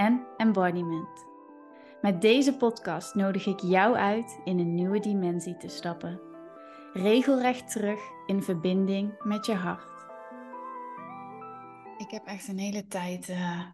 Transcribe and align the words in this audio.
en 0.00 0.26
embodiment. 0.36 1.26
Met 2.02 2.20
deze 2.20 2.56
podcast 2.56 3.14
nodig 3.14 3.46
ik 3.46 3.60
jou 3.60 3.96
uit 3.96 4.40
in 4.44 4.58
een 4.58 4.74
nieuwe 4.74 5.00
dimensie 5.00 5.56
te 5.56 5.68
stappen. 5.68 6.20
Regelrecht 6.92 7.70
terug 7.70 8.00
in 8.26 8.42
verbinding 8.42 9.22
met 9.22 9.46
je 9.46 9.54
hart. 9.54 10.04
Ik 11.98 12.10
heb 12.10 12.26
echt 12.26 12.48
een 12.48 12.58
hele 12.58 12.86
tijd 12.86 13.28
uh, 13.28 13.66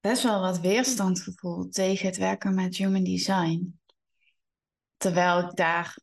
best 0.00 0.22
wel 0.22 0.40
wat 0.40 0.60
weerstand 0.60 1.20
gevoeld 1.20 1.72
tegen 1.72 2.06
het 2.06 2.16
werken 2.16 2.54
met 2.54 2.76
human 2.76 3.04
design. 3.04 3.80
Terwijl 4.96 5.38
ik 5.38 5.56
daar 5.56 5.98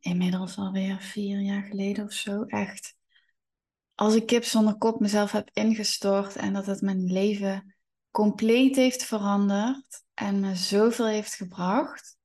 inmiddels 0.00 0.56
alweer 0.56 1.00
vier 1.00 1.40
jaar 1.40 1.62
geleden 1.62 2.04
of 2.04 2.12
zo 2.12 2.42
echt 2.42 2.96
als 3.94 4.14
een 4.14 4.26
kip 4.26 4.44
zonder 4.44 4.76
kop 4.76 5.00
mezelf 5.00 5.32
heb 5.32 5.50
ingestort 5.52 6.36
en 6.36 6.52
dat 6.52 6.66
het 6.66 6.80
mijn 6.80 7.04
leven 7.04 7.75
compleet 8.16 8.76
heeft 8.76 9.04
veranderd 9.04 10.04
en 10.14 10.40
me 10.40 10.54
zoveel 10.54 11.06
heeft 11.06 11.34
gebracht. 11.34 12.16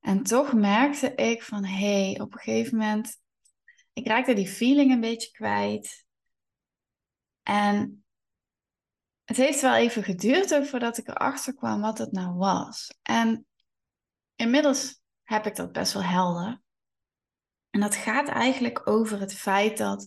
En 0.00 0.22
toch 0.22 0.52
merkte 0.52 1.14
ik 1.14 1.42
van 1.42 1.64
hé, 1.64 2.04
hey, 2.10 2.20
op 2.20 2.32
een 2.32 2.38
gegeven 2.38 2.78
moment, 2.78 3.20
ik 3.92 4.06
raakte 4.06 4.34
die 4.34 4.48
feeling 4.48 4.92
een 4.92 5.00
beetje 5.00 5.30
kwijt. 5.30 6.04
En 7.42 8.04
het 9.24 9.36
heeft 9.36 9.60
wel 9.60 9.74
even 9.74 10.02
geduurd 10.02 10.54
ook 10.54 10.66
voordat 10.66 10.98
ik 10.98 11.08
erachter 11.08 11.54
kwam 11.54 11.80
wat 11.80 11.98
het 11.98 12.12
nou 12.12 12.34
was. 12.34 12.98
En 13.02 13.46
inmiddels 14.34 15.00
heb 15.22 15.46
ik 15.46 15.56
dat 15.56 15.72
best 15.72 15.92
wel 15.92 16.04
helder. 16.04 16.60
En 17.70 17.80
dat 17.80 17.94
gaat 17.94 18.28
eigenlijk 18.28 18.88
over 18.88 19.20
het 19.20 19.34
feit 19.34 19.78
dat. 19.78 20.06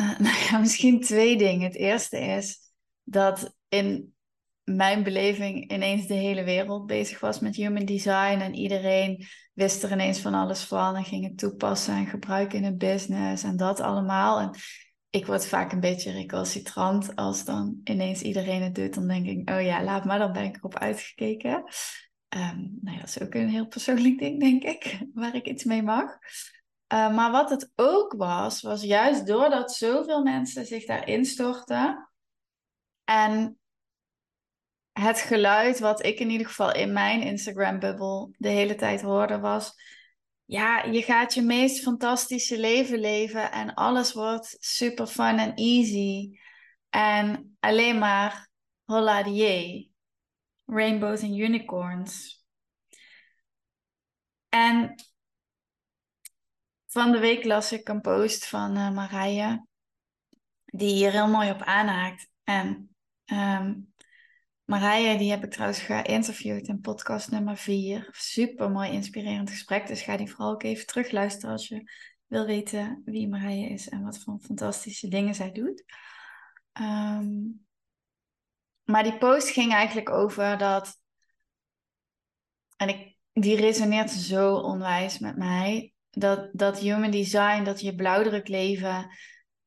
Uh, 0.00 0.18
nou 0.24 0.36
ja, 0.50 0.58
misschien 0.58 1.00
twee 1.00 1.36
dingen. 1.36 1.66
Het 1.66 1.76
eerste 1.76 2.18
is 2.18 2.58
dat 3.02 3.56
in 3.68 4.14
mijn 4.64 5.02
beleving 5.02 5.72
ineens 5.72 6.06
de 6.06 6.14
hele 6.14 6.44
wereld 6.44 6.86
bezig 6.86 7.20
was 7.20 7.40
met 7.40 7.56
human 7.56 7.84
design. 7.84 8.38
En 8.40 8.54
iedereen 8.54 9.26
wist 9.52 9.82
er 9.82 9.92
ineens 9.92 10.18
van 10.18 10.34
alles 10.34 10.62
van 10.64 10.96
en 10.96 11.04
ging 11.04 11.24
het 11.24 11.38
toepassen 11.38 11.94
en 11.94 12.06
gebruiken 12.06 12.58
in 12.58 12.64
een 12.64 12.78
business 12.78 13.42
en 13.42 13.56
dat 13.56 13.80
allemaal. 13.80 14.40
En 14.40 14.50
ik 15.10 15.26
word 15.26 15.46
vaak 15.46 15.72
een 15.72 15.80
beetje 15.80 16.12
recalcitrant 16.12 17.16
als 17.16 17.44
dan 17.44 17.80
ineens 17.84 18.22
iedereen 18.22 18.62
het 18.62 18.74
doet. 18.74 18.94
Dan 18.94 19.08
denk 19.08 19.26
ik, 19.26 19.50
oh 19.50 19.62
ja, 19.62 19.84
laat 19.84 20.04
maar, 20.04 20.18
dan 20.18 20.32
ben 20.32 20.44
ik 20.44 20.56
erop 20.56 20.78
uitgekeken. 20.78 21.64
Um, 22.36 22.78
nou 22.80 22.96
ja, 22.96 22.98
dat 22.98 23.08
is 23.08 23.20
ook 23.20 23.34
een 23.34 23.48
heel 23.48 23.66
persoonlijk 23.66 24.18
ding, 24.18 24.40
denk 24.40 24.62
ik, 24.62 24.98
waar 25.14 25.34
ik 25.34 25.46
iets 25.46 25.64
mee 25.64 25.82
mag. 25.82 26.18
Uh, 26.92 27.14
maar 27.14 27.30
wat 27.30 27.50
het 27.50 27.72
ook 27.74 28.12
was, 28.12 28.60
was 28.60 28.82
juist 28.82 29.26
doordat 29.26 29.72
zoveel 29.72 30.22
mensen 30.22 30.66
zich 30.66 30.84
daarin 30.84 31.24
storten, 31.24 32.12
en 33.04 33.58
het 34.92 35.20
geluid 35.20 35.78
wat 35.78 36.04
ik 36.04 36.18
in 36.18 36.30
ieder 36.30 36.46
geval 36.46 36.74
in 36.74 36.92
mijn 36.92 37.22
Instagram-bubbel 37.22 38.34
de 38.38 38.48
hele 38.48 38.74
tijd 38.74 39.02
hoorde 39.02 39.38
was... 39.38 39.74
Ja, 40.44 40.84
je 40.84 41.02
gaat 41.02 41.34
je 41.34 41.42
meest 41.42 41.82
fantastische 41.82 42.58
leven 42.58 42.98
leven 42.98 43.52
en 43.52 43.74
alles 43.74 44.12
wordt 44.12 44.56
super 44.58 45.06
fun 45.06 45.38
en 45.38 45.54
easy. 45.54 46.38
En 46.90 47.56
alleen 47.60 47.98
maar 47.98 48.48
holla 48.84 49.22
die 49.22 49.92
Rainbows 50.66 51.22
en 51.22 51.38
unicorns. 51.38 52.44
En 54.48 54.94
van 56.92 57.12
de 57.12 57.18
week 57.18 57.44
las 57.44 57.72
ik 57.72 57.88
een 57.88 58.00
post 58.00 58.46
van 58.46 58.76
uh, 58.76 58.90
Marije, 58.90 59.66
die 60.64 60.94
hier 60.94 61.10
heel 61.10 61.28
mooi 61.28 61.50
op 61.50 61.62
aanhaakt. 61.62 62.28
En 62.44 62.92
Um, 63.32 63.92
Marije, 64.64 65.18
die 65.18 65.30
heb 65.30 65.44
ik 65.44 65.50
trouwens 65.50 65.80
geïnterviewd 65.80 66.68
in 66.68 66.80
podcast 66.80 67.30
nummer 67.30 67.56
4. 67.56 68.08
Super 68.10 68.70
mooi 68.70 68.90
inspirerend 68.90 69.50
gesprek. 69.50 69.86
Dus 69.86 70.02
ga 70.02 70.16
die 70.16 70.30
vooral 70.30 70.52
ook 70.52 70.62
even 70.62 70.86
terugluisteren 70.86 71.50
als 71.50 71.68
je 71.68 71.90
wil 72.26 72.46
weten 72.46 73.02
wie 73.04 73.28
Marije 73.28 73.68
is 73.68 73.88
en 73.88 74.02
wat 74.02 74.18
voor 74.18 74.38
fantastische 74.40 75.08
dingen 75.08 75.34
zij 75.34 75.52
doet. 75.52 75.84
Um, 76.80 77.66
maar 78.84 79.02
die 79.02 79.18
post 79.18 79.48
ging 79.48 79.72
eigenlijk 79.72 80.10
over 80.10 80.58
dat. 80.58 81.00
En 82.76 82.88
ik, 82.88 83.16
die 83.32 83.56
resoneert 83.56 84.10
zo 84.10 84.54
onwijs 84.54 85.18
met 85.18 85.36
mij. 85.36 85.92
Dat, 86.14 86.48
dat 86.52 86.78
human 86.78 87.10
design, 87.10 87.62
dat 87.62 87.80
je 87.80 87.94
blauwdruk 87.94 88.48
leven 88.48 89.10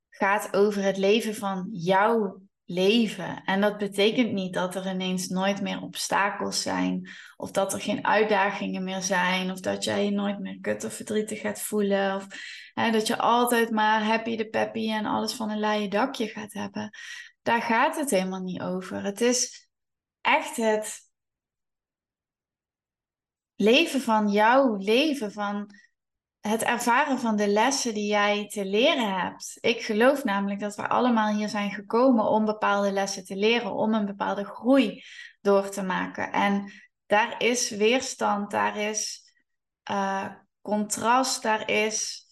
gaat 0.09 0.53
over 0.53 0.83
het 0.83 0.97
leven 0.97 1.35
van 1.35 1.67
jouw 1.71 2.41
leven. 2.65 3.43
En 3.43 3.61
dat 3.61 3.77
betekent 3.77 4.31
niet 4.31 4.53
dat 4.53 4.75
er 4.75 4.87
ineens 4.87 5.27
nooit 5.27 5.61
meer 5.61 5.81
obstakels 5.81 6.61
zijn, 6.61 7.09
of 7.37 7.51
dat 7.51 7.73
er 7.73 7.81
geen 7.81 8.05
uitdagingen 8.05 8.83
meer 8.83 9.01
zijn, 9.01 9.51
of 9.51 9.59
dat 9.59 9.83
jij 9.83 10.05
je 10.05 10.11
nooit 10.11 10.39
meer 10.39 10.59
kut 10.59 10.83
of 10.83 10.93
verdrietig 10.93 11.39
gaat 11.39 11.61
voelen, 11.61 12.15
of 12.15 12.27
hè, 12.73 12.91
dat 12.91 13.07
je 13.07 13.17
altijd 13.17 13.71
maar 13.71 14.03
happy 14.03 14.35
de 14.35 14.49
peppy 14.49 14.91
en 14.91 15.05
alles 15.05 15.33
van 15.33 15.49
een 15.49 15.59
leien 15.59 15.89
dakje 15.89 16.27
gaat 16.27 16.53
hebben. 16.53 16.89
Daar 17.41 17.61
gaat 17.61 17.95
het 17.95 18.09
helemaal 18.09 18.41
niet 18.41 18.61
over. 18.61 19.03
Het 19.03 19.21
is 19.21 19.69
echt 20.21 20.55
het 20.55 21.09
leven 23.55 24.01
van 24.01 24.27
jouw 24.27 24.75
leven, 24.75 25.31
van 25.31 25.69
het 26.47 26.63
ervaren 26.63 27.19
van 27.19 27.35
de 27.35 27.47
lessen 27.47 27.93
die 27.93 28.07
jij 28.07 28.47
te 28.47 28.65
leren 28.65 29.19
hebt. 29.19 29.57
Ik 29.61 29.81
geloof 29.81 30.23
namelijk 30.23 30.59
dat 30.59 30.75
we 30.75 30.87
allemaal 30.87 31.33
hier 31.33 31.49
zijn 31.49 31.71
gekomen 31.71 32.25
om 32.25 32.45
bepaalde 32.45 32.91
lessen 32.91 33.25
te 33.25 33.35
leren, 33.35 33.71
om 33.71 33.93
een 33.93 34.05
bepaalde 34.05 34.45
groei 34.45 35.03
door 35.41 35.69
te 35.69 35.83
maken. 35.83 36.31
En 36.31 36.71
daar 37.05 37.41
is 37.41 37.69
weerstand, 37.69 38.51
daar 38.51 38.77
is 38.77 39.31
uh, 39.91 40.31
contrast, 40.61 41.41
daar 41.43 41.69
is 41.69 42.25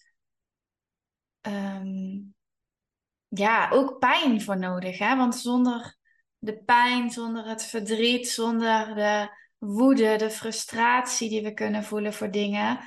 um, 1.40 2.34
ja, 3.28 3.70
ook 3.70 3.98
pijn 3.98 4.42
voor 4.42 4.58
nodig. 4.58 4.98
Hè? 4.98 5.16
Want 5.16 5.36
zonder 5.36 5.96
de 6.38 6.62
pijn, 6.62 7.10
zonder 7.10 7.48
het 7.48 7.64
verdriet, 7.64 8.28
zonder 8.28 8.94
de 8.94 9.28
woede, 9.58 10.16
de 10.16 10.30
frustratie 10.30 11.28
die 11.28 11.42
we 11.42 11.54
kunnen 11.54 11.84
voelen 11.84 12.12
voor 12.12 12.30
dingen 12.30 12.78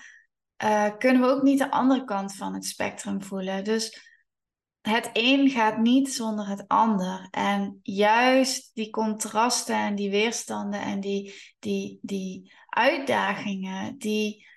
uh, 0.63 0.97
kunnen 0.97 1.21
we 1.21 1.27
ook 1.27 1.41
niet 1.41 1.59
de 1.59 1.71
andere 1.71 2.03
kant 2.03 2.35
van 2.35 2.53
het 2.53 2.65
spectrum 2.65 3.23
voelen. 3.23 3.63
Dus 3.63 4.05
het 4.81 5.09
een 5.13 5.49
gaat 5.49 5.77
niet 5.77 6.13
zonder 6.13 6.47
het 6.47 6.67
ander. 6.67 7.27
En 7.31 7.79
juist 7.83 8.71
die 8.73 8.89
contrasten 8.89 9.75
en 9.75 9.95
die 9.95 10.09
weerstanden 10.09 10.81
en 10.81 10.99
die, 10.99 11.33
die, 11.59 11.99
die 12.01 12.53
uitdagingen, 12.67 13.97
die 13.97 14.47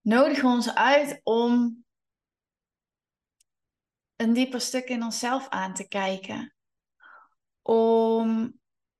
nodigen 0.00 0.48
ons 0.48 0.74
uit 0.74 1.20
om 1.22 1.84
een 4.16 4.32
dieper 4.32 4.60
stuk 4.60 4.88
in 4.88 5.02
onszelf 5.02 5.48
aan 5.48 5.74
te 5.74 5.88
kijken. 5.88 6.54
Om 7.62 8.58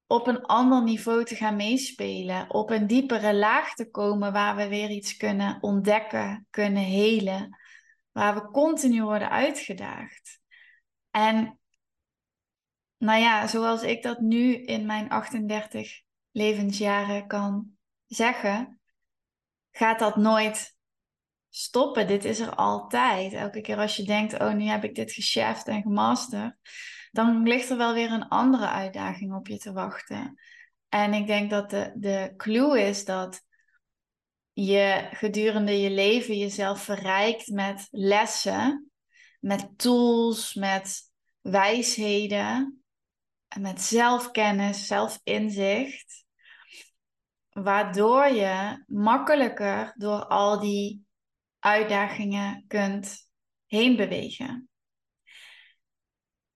op 0.09 0.27
een 0.27 0.43
ander 0.43 0.83
niveau 0.83 1.25
te 1.25 1.35
gaan 1.35 1.57
meespelen, 1.57 2.51
op 2.51 2.71
een 2.71 2.87
diepere 2.87 3.35
laag 3.35 3.75
te 3.75 3.91
komen 3.91 4.33
waar 4.33 4.57
we 4.57 4.69
weer 4.69 4.91
iets 4.91 5.17
kunnen 5.17 5.59
ontdekken, 5.61 6.47
kunnen 6.51 6.83
helen, 6.83 7.59
waar 8.13 8.35
we 8.35 8.51
continu 8.51 9.03
worden 9.03 9.31
uitgedaagd. 9.31 10.41
En 11.11 11.61
nou 12.97 13.21
ja, 13.21 13.47
zoals 13.47 13.83
ik 13.83 14.03
dat 14.03 14.21
nu 14.21 14.55
in 14.55 14.87
mijn 14.87 15.09
38 15.09 16.01
levensjaren 16.31 17.27
kan 17.27 17.71
zeggen, 18.07 18.81
gaat 19.71 19.99
dat 19.99 20.17
nooit 20.17 20.77
stoppen. 21.49 22.07
Dit 22.07 22.25
is 22.25 22.41
er 22.41 22.55
altijd. 22.55 23.33
Elke 23.33 23.61
keer 23.61 23.79
als 23.79 23.97
je 23.97 24.03
denkt, 24.03 24.41
oh 24.41 24.53
nu 24.53 24.65
heb 24.65 24.85
ik 24.85 24.95
dit 24.95 25.13
gecheft 25.13 25.67
en 25.67 25.83
gemasterd, 25.83 26.57
dan 27.19 27.43
ligt 27.43 27.71
er 27.71 27.77
wel 27.77 27.95
weer 27.95 28.13
een 28.13 28.29
andere 28.29 28.69
uitdaging 28.69 29.35
op 29.35 29.47
je 29.47 29.59
te 29.59 29.73
wachten. 29.73 30.41
En 30.89 31.13
ik 31.13 31.27
denk 31.27 31.51
dat 31.51 31.71
de, 31.71 31.93
de 31.95 32.35
clue 32.37 32.81
is 32.81 33.05
dat 33.05 33.43
je 34.53 35.09
gedurende 35.13 35.81
je 35.81 35.91
leven 35.91 36.39
jezelf 36.39 36.83
verrijkt 36.83 37.49
met 37.49 37.89
lessen, 37.91 38.91
met 39.41 39.79
tools, 39.79 40.55
met 40.55 41.13
wijsheden. 41.41 42.83
met 43.61 43.81
zelfkennis, 43.81 44.87
zelfinzicht, 44.87 46.25
waardoor 47.49 48.27
je 48.27 48.85
makkelijker 48.87 49.95
door 49.97 50.27
al 50.27 50.61
die 50.61 51.07
uitdagingen 51.59 52.65
kunt 52.67 53.31
heen 53.67 53.97
bewegen. 53.97 54.68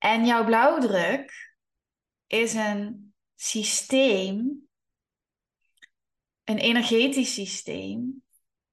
En 0.02 0.26
jouw 0.26 0.44
blauwdruk 0.44 1.54
is 2.26 2.54
een 2.54 3.14
systeem, 3.34 4.68
een 6.44 6.58
energetisch 6.58 7.34
systeem, 7.34 8.22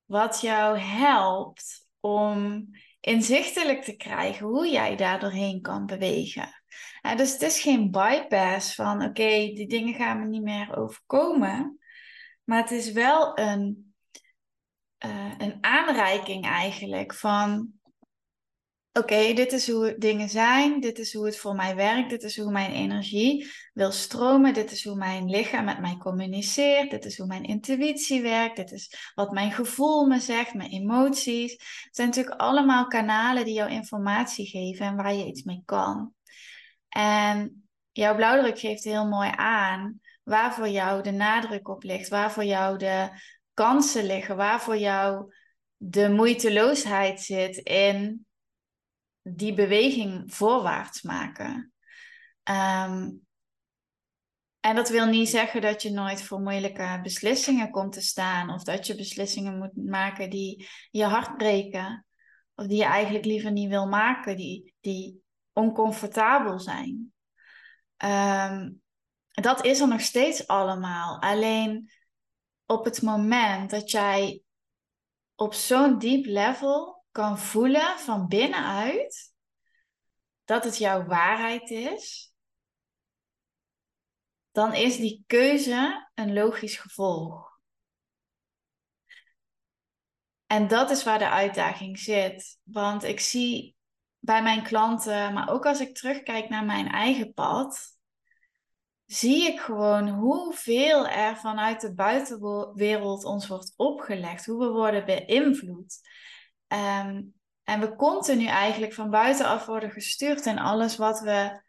wat 0.06 0.42
jou 0.42 0.78
helpt 0.78 1.88
om 2.00 2.66
inzichtelijk 3.00 3.84
te 3.84 3.96
krijgen 3.96 4.46
hoe 4.46 4.70
jij 4.70 4.96
daar 4.96 5.20
doorheen 5.20 5.62
kan 5.62 5.86
bewegen. 5.86 6.64
dus 7.16 7.32
het 7.32 7.42
is 7.42 7.62
geen 7.62 7.92
bypass 7.92 8.76
van 8.76 9.04
oké, 9.04 9.30
die 9.30 9.68
dingen 9.68 9.94
gaan 9.94 10.20
me 10.20 10.26
niet 10.26 10.44
meer 10.44 10.78
overkomen. 10.78 11.80
Maar 12.44 12.62
het 12.62 12.72
is 12.72 12.92
wel 12.92 13.38
een, 13.40 13.94
uh, 15.06 15.34
een 15.38 15.58
aanreiking 15.62 16.46
eigenlijk 16.46 17.14
van 17.14 17.79
oké, 18.94 19.34
dit 19.34 19.52
is 19.52 19.72
hoe 19.72 19.96
dingen 19.98 20.30
zijn, 20.30 20.80
dit 20.80 21.00
is 21.00 21.14
hoe 21.14 21.26
het 21.26 21.38
voor 21.38 21.56
mij 21.56 21.76
werkt, 21.76 22.10
dit 22.10 22.24
is 22.24 22.38
hoe 22.38 22.52
mijn 22.52 22.72
energie 22.72 23.52
wil 23.74 23.92
stromen, 23.92 24.54
dit 24.54 24.72
is 24.72 24.84
hoe 24.84 24.96
mijn 24.96 25.30
lichaam 25.30 25.66
met 25.66 25.80
mij 25.80 25.98
communiceert, 25.98 26.92
dit 26.92 27.06
is 27.06 27.18
hoe 27.18 27.28
mijn 27.28 27.44
intuïtie 27.44 28.22
werkt, 28.22 28.56
dit 28.56 28.72
is 28.72 29.12
wat 29.16 29.32
mijn 29.32 29.52
gevoel 29.52 30.06
me 30.06 30.20
zegt, 30.20 30.54
mijn 30.54 30.70
emoties. 30.70 31.52
Het 31.52 31.96
zijn 31.96 32.08
natuurlijk 32.08 32.42
allemaal 32.42 32.88
kanalen 32.88 33.46
die 33.46 33.54
jou 33.54 33.72
informatie 33.72 34.46
geven 34.48 34.86
en 34.86 34.96
waar 34.96 35.14
je 35.14 35.26
iets 35.26 35.44
mee 35.44 35.62
kan. 35.66 36.14
En 36.90 37.70
jouw 37.92 38.16
blauwdruk 38.16 38.60
geeft 38.60 38.84
heel 38.84 39.08
mooi 39.08 39.32
aan 39.36 40.00
waar 40.24 40.54
voor 40.54 40.70
jou 40.70 41.02
de 41.02 41.12
nadruk 41.12 41.68
op 41.68 41.84
ligt, 41.84 42.10
waar 42.10 42.32
voor 42.32 42.46
jou 42.46 42.78
de 42.78 43.10
kansen 43.54 44.06
liggen, 44.06 44.36
waar 44.36 44.62
voor 44.62 44.78
jou 44.78 45.34
de 45.76 46.10
moeiteloosheid 46.10 47.22
zit 47.22 47.58
in 47.58 48.28
die 49.22 49.54
beweging 49.54 50.34
voorwaarts 50.34 51.02
maken. 51.02 51.74
Ehm, 52.44 53.10
en 54.60 54.76
dat 54.76 54.90
wil 54.90 55.06
niet 55.06 55.30
zeggen 55.30 55.62
dat 55.62 55.82
je 55.82 55.92
nooit 55.92 56.22
voor 56.24 56.40
moeilijke 56.40 57.00
beslissingen 57.04 57.72
komt 57.72 57.94
te 57.94 58.02
staan. 58.02 58.50
Of 58.50 58.64
dat 58.64 58.88
je 58.88 58.96
beslissingen 58.96 59.58
moet 59.58 59.76
maken 59.76 60.30
die 60.30 60.68
je 60.92 61.04
hart 61.04 61.38
breken. 61.38 62.06
Of 62.56 62.66
die 62.66 62.78
je 62.78 62.84
eigenlijk 62.84 63.26
liever 63.26 63.52
niet 63.52 63.70
wil 63.70 63.88
maken. 63.88 64.36
Die, 64.36 64.74
die 64.80 65.24
oncomfortabel 65.54 66.60
zijn. 66.60 67.14
Ehm, 67.98 68.72
dat 69.32 69.66
is 69.66 69.80
er 69.80 69.88
nog 69.88 70.02
steeds 70.02 70.48
allemaal. 70.48 71.22
Alleen 71.22 71.92
op 72.66 72.86
het 72.86 73.02
moment 73.02 73.70
dat 73.70 73.92
jij 73.92 74.42
op 75.36 75.54
zo'n 75.54 75.98
diep 75.98 76.26
level 76.26 76.99
kan 77.20 77.40
voelen 77.40 78.00
van 78.00 78.28
binnenuit 78.28 79.34
dat 80.44 80.64
het 80.64 80.78
jouw 80.78 81.06
waarheid 81.06 81.70
is, 81.70 82.34
dan 84.52 84.74
is 84.74 84.98
die 84.98 85.24
keuze 85.28 86.10
een 86.14 86.34
logisch 86.34 86.78
gevolg. 86.78 87.60
En 90.46 90.68
dat 90.68 90.90
is 90.90 91.04
waar 91.04 91.20
de 91.20 91.30
uitdaging 91.30 92.00
zit. 92.00 92.60
Want 92.64 93.04
ik 93.04 93.20
zie 93.20 93.76
bij 94.20 94.44
mijn 94.44 94.64
klanten, 94.64 95.34
maar 95.34 95.50
ook 95.50 95.66
als 95.66 95.80
ik 95.80 95.96
terugkijk 95.96 96.50
naar 96.50 96.66
mijn 96.66 96.88
eigen 96.88 97.34
pad, 97.34 97.98
zie 99.06 99.44
ik 99.44 99.60
gewoon 99.60 100.10
hoeveel 100.10 101.08
er 101.08 101.38
vanuit 101.38 101.82
de 101.82 101.94
buitenwereld 101.94 103.24
ons 103.24 103.48
wordt 103.48 103.74
opgelegd, 103.76 104.46
hoe 104.46 104.60
we 104.60 104.72
worden 104.72 105.06
beïnvloed. 105.06 106.00
Ehm, 106.70 107.22
en 107.64 107.80
we 107.80 107.96
continu 107.96 108.46
eigenlijk 108.46 108.94
van 108.94 109.10
buitenaf 109.10 109.66
worden 109.66 109.92
gestuurd 109.92 110.46
in 110.46 110.60
alles 110.60 110.98
wat 110.98 111.20
we 111.20 111.62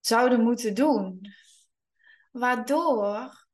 zouden 0.00 0.40
moeten 0.40 0.74
doen. 0.74 1.34
Waardoor 2.32 3.46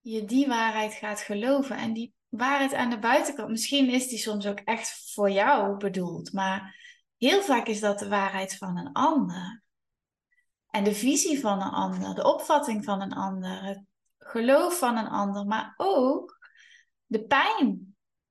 je 0.00 0.24
die 0.24 0.46
waarheid 0.46 0.94
gaat 0.94 1.20
geloven. 1.20 1.76
En 1.76 1.92
die 1.92 2.14
waarheid 2.28 2.74
aan 2.74 2.90
de 2.90 2.98
buitenkant, 2.98 3.48
misschien 3.48 3.90
is 3.90 4.08
die 4.08 4.18
soms 4.18 4.46
ook 4.46 4.58
echt 4.58 5.12
voor 5.14 5.30
jou 5.30 5.76
bedoeld. 5.76 6.32
Maar 6.32 6.76
heel 7.16 7.42
vaak 7.42 7.66
is 7.66 7.80
dat 7.80 7.98
de 7.98 8.08
waarheid 8.08 8.56
van 8.56 8.76
een 8.76 8.92
ander. 8.92 9.62
En 10.70 10.84
de 10.84 10.94
visie 10.94 11.40
van 11.40 11.62
een 11.62 11.72
ander, 11.72 12.14
de 12.14 12.24
opvatting 12.24 12.84
van 12.84 13.00
een 13.00 13.12
ander, 13.12 13.62
het 13.62 13.84
geloof 14.18 14.78
van 14.78 14.96
een 14.96 15.08
ander, 15.08 15.46
maar 15.46 15.74
ook 15.76 16.38
de 17.06 17.24
pijn 17.24 17.87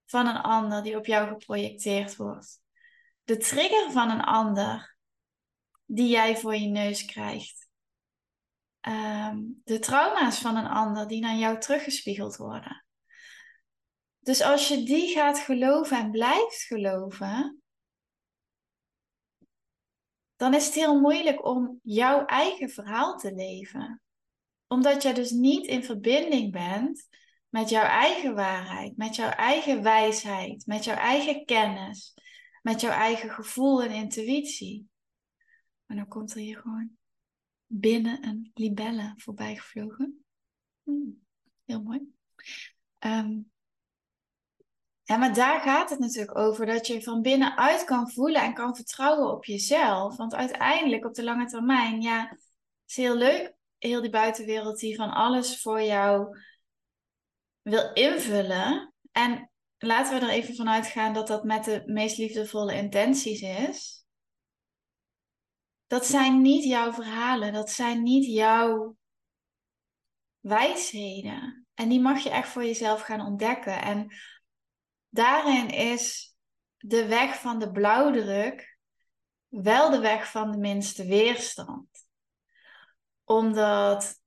van 0.07 0.27
een 0.27 0.42
ander 0.42 0.83
die 0.83 0.98
op 0.98 1.06
jou 1.06 1.27
geprojecteerd 1.27 2.15
wordt. 2.15 2.62
De 3.24 3.38
trigger 3.38 3.92
van 3.92 4.09
een 4.09 4.21
ander 4.21 4.98
die 5.86 6.07
jij 6.07 6.38
voor 6.38 6.56
je 6.56 6.68
neus 6.68 7.06
krijgt. 7.06 7.68
Ehm, 8.80 9.39
de 9.63 9.80
trauma's 9.80 10.39
van 10.39 10.56
een 10.56 10.68
ander 10.68 11.07
die 11.07 11.21
naar 11.21 11.36
jou 11.36 11.59
teruggespiegeld 11.59 12.36
worden. 12.36 12.86
Dus 14.19 14.42
als 14.42 14.68
je 14.68 14.83
die 14.83 15.13
gaat 15.13 15.39
geloven 15.39 15.98
en 15.98 16.12
blijft 16.12 16.62
geloven, 16.62 17.62
dan 20.36 20.54
is 20.54 20.65
het 20.65 20.74
heel 20.74 21.00
moeilijk 21.00 21.45
om 21.45 21.80
jouw 21.83 22.25
eigen 22.25 22.69
verhaal 22.69 23.18
te 23.18 23.33
leven. 23.33 24.01
Omdat 24.68 25.04
je 25.04 25.13
dus 25.13 25.31
niet 25.31 25.65
in 25.65 25.83
verbinding 25.83 26.51
bent 26.51 27.07
met 27.57 27.69
jouw 27.69 27.83
eigen 27.83 28.36
waarheid, 28.36 28.98
met 28.98 29.15
jouw 29.15 29.30
eigen 29.30 29.83
wijsheid, 29.83 30.65
met 30.65 30.83
jouw 30.83 30.95
eigen 30.95 31.45
kennis, 31.45 32.13
met 32.62 32.81
jouw 32.81 32.92
eigen 32.92 33.30
gevoel 33.30 33.83
en 33.83 33.92
intuïtie. 33.92 34.88
En 35.86 35.95
dan 35.95 36.07
komt 36.07 36.31
er 36.31 36.39
hier 36.39 36.57
gewoon 36.57 36.89
binnen 37.65 38.27
een 38.27 38.51
libelle 38.54 39.13
voorbij 39.15 39.56
gevlogen. 39.56 40.25
Hmm, 40.83 41.25
heel 41.65 41.81
mooi. 41.81 42.00
Um, 43.00 43.51
ja, 45.04 45.18
maar 45.18 45.33
daar 45.33 45.62
gaat 45.62 45.89
het 45.89 46.00
natuurlijk 46.00 46.38
over 46.38 46.65
dat 46.65 46.88
je 46.88 47.04
van 47.04 47.21
binnenuit 47.21 47.83
kan 47.83 48.12
voelen 48.12 48.42
en 48.42 48.54
kan 48.54 48.75
vertrouwen 48.75 49.31
op 49.31 49.45
jezelf. 49.45 50.15
Want 50.15 50.36
uiteindelijk 50.36 51.06
op 51.06 51.13
de 51.13 51.24
lange 51.24 51.45
termijn, 51.45 52.01
ja, 52.01 52.27
het 52.30 52.39
is 52.85 52.95
heel 52.95 53.16
leuk, 53.16 53.54
heel 53.78 54.02
die 54.02 54.09
buitenwereld 54.09 54.80
die 54.80 54.95
van 54.95 55.09
alles 55.09 55.61
voor 55.61 55.81
jou 55.81 56.37
wil 57.69 57.94
invullen. 57.94 58.94
En 59.12 59.52
laten 59.78 60.19
we 60.19 60.26
er 60.26 60.31
even 60.31 60.56
vanuit 60.56 60.88
gaan 60.88 61.14
dat 61.14 61.28
dat 61.28 61.44
met 61.44 61.64
de 61.64 61.83
meest 61.86 62.18
liefdevolle 62.18 62.74
intenties 62.74 63.42
is. 63.42 64.06
Dat 65.88 66.06
zijn 66.06 66.42
niet 66.42 66.64
jouw 66.64 66.94
verhalen, 66.94 67.54
dat 67.54 67.69
zijn 67.69 68.04
niet 68.04 68.26
jouw 68.26 68.97
wijsheden. 70.40 71.68
En 71.74 71.90
die 71.90 72.00
mag 72.00 72.24
je 72.24 72.30
echt 72.30 72.50
voor 72.50 72.64
jezelf 72.64 73.02
gaan 73.02 73.26
ontdekken. 73.26 73.81
En 73.81 74.16
daarin 75.09 75.69
is 75.69 76.36
de 76.78 77.07
weg 77.07 77.40
van 77.40 77.59
de 77.59 77.71
blauwdruk 77.71 78.78
wel 79.47 79.90
de 79.90 80.00
weg 80.00 80.31
van 80.31 80.52
de 80.52 80.57
minste 80.57 81.06
weerstand. 81.06 81.88
Omdat 83.24 84.21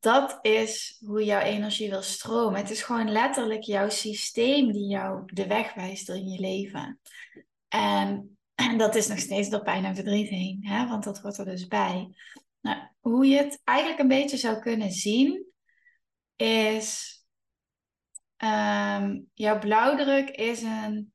dat 0.00 0.38
is 0.42 0.98
hoe 1.04 1.24
jouw 1.24 1.40
energie 1.40 1.90
wil 1.90 2.02
stromen. 2.02 2.60
Het 2.60 2.70
is 2.70 2.82
gewoon 2.82 3.10
letterlijk 3.10 3.62
jouw 3.62 3.88
systeem 3.88 4.72
die 4.72 4.86
jou 4.86 5.22
de 5.26 5.46
weg 5.46 5.74
wijst 5.74 6.08
in 6.08 6.28
je 6.28 6.40
leven. 6.40 7.00
En, 7.68 8.38
dat 8.76 8.94
is 8.94 9.06
nog 9.08 9.18
steeds 9.18 9.48
door 9.48 9.62
pijn 9.62 9.84
en 9.84 9.94
verdriet 9.94 10.28
heen, 10.28 10.66
hè? 10.66 10.86
want 10.86 11.04
dat 11.04 11.20
hoort 11.20 11.38
er 11.38 11.44
dus 11.44 11.66
bij. 11.66 12.08
Nou, 12.60 12.80
hoe 13.00 13.26
je 13.26 13.36
het 13.36 13.60
eigenlijk 13.64 13.98
een 13.98 14.08
beetje 14.08 14.36
zou 14.36 14.58
kunnen 14.58 14.90
zien, 14.90 15.46
is 16.36 17.20
um, 18.38 19.30
jouw 19.34 19.58
blauwdruk 19.58 20.30
is 20.30 20.62
een, 20.62 21.12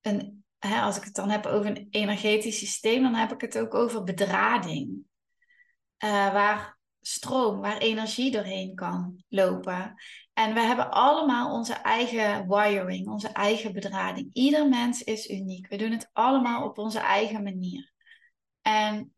een 0.00 0.44
hè, 0.58 0.80
als 0.80 0.96
ik 0.96 1.04
het 1.04 1.14
dan 1.14 1.30
heb 1.30 1.46
over 1.46 1.66
een 1.66 1.86
energetisch 1.90 2.58
systeem, 2.58 3.02
dan 3.02 3.14
heb 3.14 3.32
ik 3.32 3.40
het 3.40 3.58
ook 3.58 3.74
over 3.74 4.02
bedrading. 4.02 5.04
Uh, 6.04 6.32
waar 6.32 6.75
stroom, 7.06 7.60
waar 7.60 7.78
energie 7.78 8.30
doorheen 8.30 8.74
kan 8.74 9.24
lopen. 9.28 9.94
En 10.32 10.54
we 10.54 10.60
hebben 10.60 10.90
allemaal 10.90 11.52
onze 11.52 11.72
eigen 11.72 12.48
wiring, 12.48 13.08
onze 13.08 13.28
eigen 13.28 13.72
bedrading. 13.72 14.30
Ieder 14.32 14.68
mens 14.68 15.02
is 15.02 15.28
uniek. 15.28 15.68
We 15.68 15.76
doen 15.76 15.90
het 15.90 16.10
allemaal 16.12 16.64
op 16.64 16.78
onze 16.78 16.98
eigen 16.98 17.42
manier. 17.42 17.92
En 18.62 19.14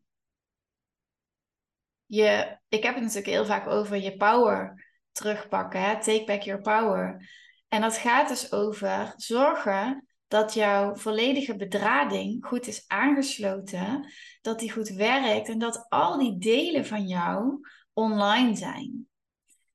je, 2.05 2.57
ik 2.67 2.83
heb 2.83 2.93
het 2.93 3.03
natuurlijk 3.03 3.33
heel 3.33 3.45
vaak 3.45 3.67
over 3.67 3.97
je 3.97 4.17
power 4.17 4.85
terugpakken. 5.11 5.81
Hè? 5.81 6.01
Take 6.01 6.23
back 6.25 6.41
your 6.41 6.61
power. 6.61 7.29
En 7.67 7.81
dat 7.81 7.97
gaat 7.97 8.27
dus 8.27 8.51
over 8.51 9.13
zorgen 9.15 10.08
dat 10.29 10.53
jouw 10.53 10.95
volledige 10.95 11.55
bedrading 11.55 12.45
goed 12.45 12.67
is 12.67 12.83
aangesloten, 12.87 14.13
dat 14.41 14.59
die 14.59 14.71
goed 14.71 14.89
werkt 14.89 15.49
en 15.49 15.59
dat 15.59 15.85
al 15.89 16.17
die 16.17 16.37
delen 16.37 16.85
van 16.85 17.07
jou 17.07 17.67
online 17.93 18.55
zijn. 18.55 19.07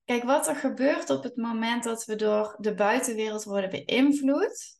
Kijk, 0.05 0.23
wat 0.23 0.49
er 0.49 0.57
gebeurt 0.57 1.11
op 1.11 1.23
het 1.23 1.37
moment 1.37 1.85
dat 1.85 2.05
we 2.05 2.17
door 2.17 2.57
de 2.59 2.75
buitenwereld 2.75 3.45
worden 3.45 3.71
beïnvloed, 3.71 4.79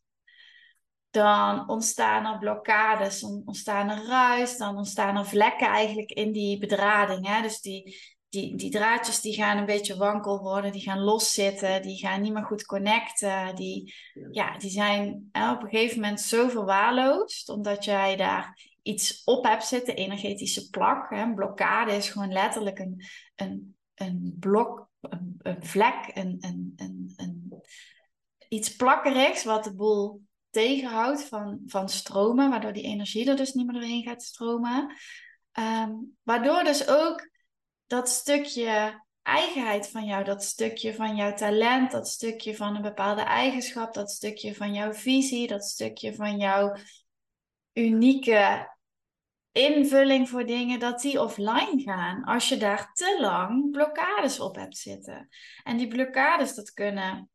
dan 1.09 1.69
ontstaan 1.69 2.25
er 2.25 2.37
blokkades, 2.37 3.23
ontstaan 3.23 3.89
er 3.89 4.05
ruis, 4.05 4.57
dan 4.57 4.77
ontstaan 4.77 5.17
er 5.17 5.25
vlekken 5.25 5.67
eigenlijk 5.67 6.11
in 6.11 6.31
die 6.31 6.59
bedrading. 6.59 7.27
Hè? 7.27 7.41
Dus 7.41 7.61
die, 7.61 8.14
die, 8.35 8.55
die 8.55 8.71
draadjes 8.71 9.21
die 9.21 9.33
gaan 9.33 9.57
een 9.57 9.65
beetje 9.65 9.97
wankel 9.97 10.39
worden, 10.39 10.71
die 10.71 10.81
gaan 10.81 10.99
loszitten, 10.99 11.81
die 11.81 11.97
gaan 11.97 12.21
niet 12.21 12.33
meer 12.33 12.43
goed 12.43 12.65
connecten. 12.65 13.55
Die, 13.55 13.93
ja, 14.31 14.57
die 14.57 14.69
zijn 14.69 15.29
op 15.33 15.63
een 15.63 15.69
gegeven 15.69 15.99
moment 15.99 16.21
zo 16.21 16.47
verwaarloosd, 16.47 17.49
omdat 17.49 17.85
jij 17.85 18.15
daar 18.15 18.73
iets 18.81 19.23
op 19.23 19.45
hebt 19.45 19.65
zitten, 19.65 19.95
energetische 19.95 20.69
plak. 20.69 21.09
Hè? 21.09 21.21
Een 21.21 21.35
blokkade 21.35 21.95
is 21.95 22.09
gewoon 22.09 22.31
letterlijk 22.31 22.79
een, 22.79 23.03
een, 23.35 23.75
een 23.95 24.35
blok, 24.39 24.89
een, 25.01 25.35
een 25.37 25.65
vlek, 25.65 26.11
een, 26.13 26.37
een, 26.39 26.73
een, 26.75 27.13
een, 27.15 27.61
iets 28.49 28.75
plakkerigs 28.75 29.43
wat 29.43 29.63
de 29.63 29.75
boel 29.75 30.21
tegenhoudt 30.49 31.23
van, 31.23 31.61
van 31.65 31.89
stromen, 31.89 32.49
waardoor 32.49 32.73
die 32.73 32.83
energie 32.83 33.29
er 33.29 33.35
dus 33.35 33.53
niet 33.53 33.65
meer 33.65 33.79
doorheen 33.79 34.03
gaat 34.03 34.23
stromen. 34.23 34.95
Ehm, 35.51 35.91
waardoor 36.23 36.63
dus 36.63 36.87
ook 36.87 37.33
dat 37.87 38.09
stukje 38.09 39.03
eigenheid 39.21 39.89
van 39.89 40.05
jou, 40.05 40.23
dat 40.23 40.43
stukje 40.43 40.95
van 40.95 41.15
jouw 41.15 41.33
talent, 41.33 41.91
dat 41.91 42.07
stukje 42.07 42.55
van 42.55 42.75
een 42.75 42.81
bepaalde 42.81 43.21
eigenschap, 43.21 43.93
dat 43.93 44.11
stukje 44.11 44.55
van 44.55 44.73
jouw 44.73 44.93
visie, 44.93 45.47
dat 45.47 45.63
stukje 45.63 46.15
van 46.15 46.37
jouw 46.37 46.75
unieke 47.73 48.73
invulling 49.51 50.29
voor 50.29 50.45
dingen, 50.45 50.79
dat 50.79 51.01
die 51.01 51.21
offline 51.21 51.81
gaan 51.85 52.23
als 52.23 52.49
je 52.49 52.57
daar 52.57 52.93
te 52.93 53.17
lang 53.19 53.71
blokkades 53.71 54.39
op 54.39 54.55
hebt 54.55 54.77
zitten. 54.77 55.27
En 55.63 55.77
die 55.77 55.87
blokkades, 55.87 56.55
dat 56.55 56.73
kunnen 56.73 57.29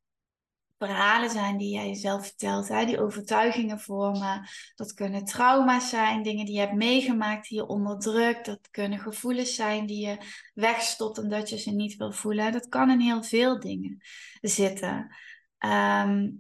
verhalen 0.87 1.31
zijn 1.31 1.57
die 1.57 1.75
jij 1.75 1.89
jezelf 1.89 2.27
vertelt, 2.27 2.87
die 2.87 3.01
overtuigingen 3.01 3.81
vormen. 3.81 4.49
Dat 4.75 4.95
kunnen 4.95 5.25
trauma's 5.25 5.89
zijn, 5.89 6.23
dingen 6.23 6.45
die 6.45 6.55
je 6.55 6.61
hebt 6.61 6.75
meegemaakt 6.75 7.49
die 7.49 7.59
je 7.59 7.67
onderdrukt. 7.67 8.47
Dat 8.47 8.69
kunnen 8.71 8.99
gevoelens 8.99 9.55
zijn 9.55 9.87
die 9.87 10.07
je 10.07 10.17
wegstopt 10.55 11.19
omdat 11.19 11.49
je 11.49 11.59
ze 11.59 11.71
niet 11.71 11.97
wil 11.97 12.13
voelen. 12.13 12.53
Dat 12.53 12.69
kan 12.69 12.91
in 12.91 13.01
heel 13.01 13.23
veel 13.23 13.61
dingen 13.61 14.01
zitten. 14.41 15.17
Ehm, 15.59 16.31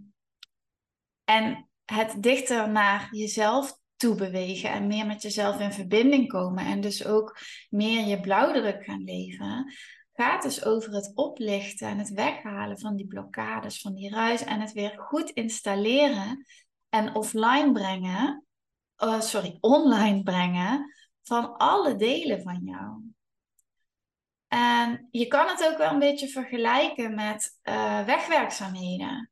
en 1.25 1.68
het 1.85 2.23
dichter 2.23 2.70
naar 2.70 3.09
jezelf 3.11 3.78
toe 3.97 4.14
bewegen 4.14 4.70
en 4.70 4.87
meer 4.87 5.06
met 5.06 5.23
jezelf 5.23 5.61
in 5.61 5.73
verbinding 5.73 6.28
komen 6.28 6.64
en 6.64 6.80
dus 6.80 7.04
ook 7.04 7.38
meer 7.68 8.06
je 8.06 8.20
blauwdruk 8.20 8.85
gaan 8.85 9.04
leven 9.04 9.75
gaat 10.21 10.43
dus 10.43 10.65
over 10.65 10.93
het 10.93 11.12
oplichten 11.15 11.89
en 11.89 11.99
het 11.99 12.11
weghalen 12.11 12.79
van 12.79 12.97
die 12.97 13.07
blokkades, 13.07 13.81
van 13.81 13.95
die 13.95 14.11
ruis 14.11 14.45
en 14.45 14.61
het 14.61 14.73
weer 14.73 14.99
goed 14.99 15.31
installeren 15.31 16.47
en 16.89 17.15
offline 17.15 17.73
brengen, 17.73 18.45
uh, 19.05 19.21
sorry, 19.21 19.59
online 19.61 20.23
brengen 20.23 20.95
van 21.23 21.57
alle 21.57 21.97
delen 21.97 22.43
van 22.43 22.61
jou. 22.65 23.03
En 24.49 25.09
je 25.11 25.27
kan 25.27 25.49
het 25.49 25.69
ook 25.71 25.79
wel 25.79 25.93
een 25.93 25.99
beetje 25.99 26.29
vergelijken 26.29 27.15
met 27.15 27.59
uh, 27.62 28.05
wegwerkzaamheden. 28.05 29.31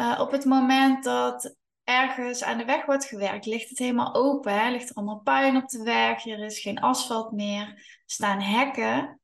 Uh, 0.00 0.18
op 0.20 0.30
het 0.30 0.44
moment 0.44 1.04
dat 1.04 1.56
ergens 1.84 2.42
aan 2.42 2.58
de 2.58 2.64
weg 2.64 2.86
wordt 2.86 3.04
gewerkt, 3.04 3.46
ligt 3.46 3.68
het 3.68 3.78
helemaal 3.78 4.14
open. 4.14 4.72
Ligt 4.72 4.90
er 4.90 4.94
allemaal 4.94 5.20
puin 5.20 5.56
op 5.56 5.68
de 5.68 5.82
weg, 5.82 6.26
er 6.26 6.44
is 6.44 6.60
geen 6.60 6.80
asfalt 6.80 7.32
meer, 7.32 8.00
staan 8.06 8.40
hekken 8.40 9.19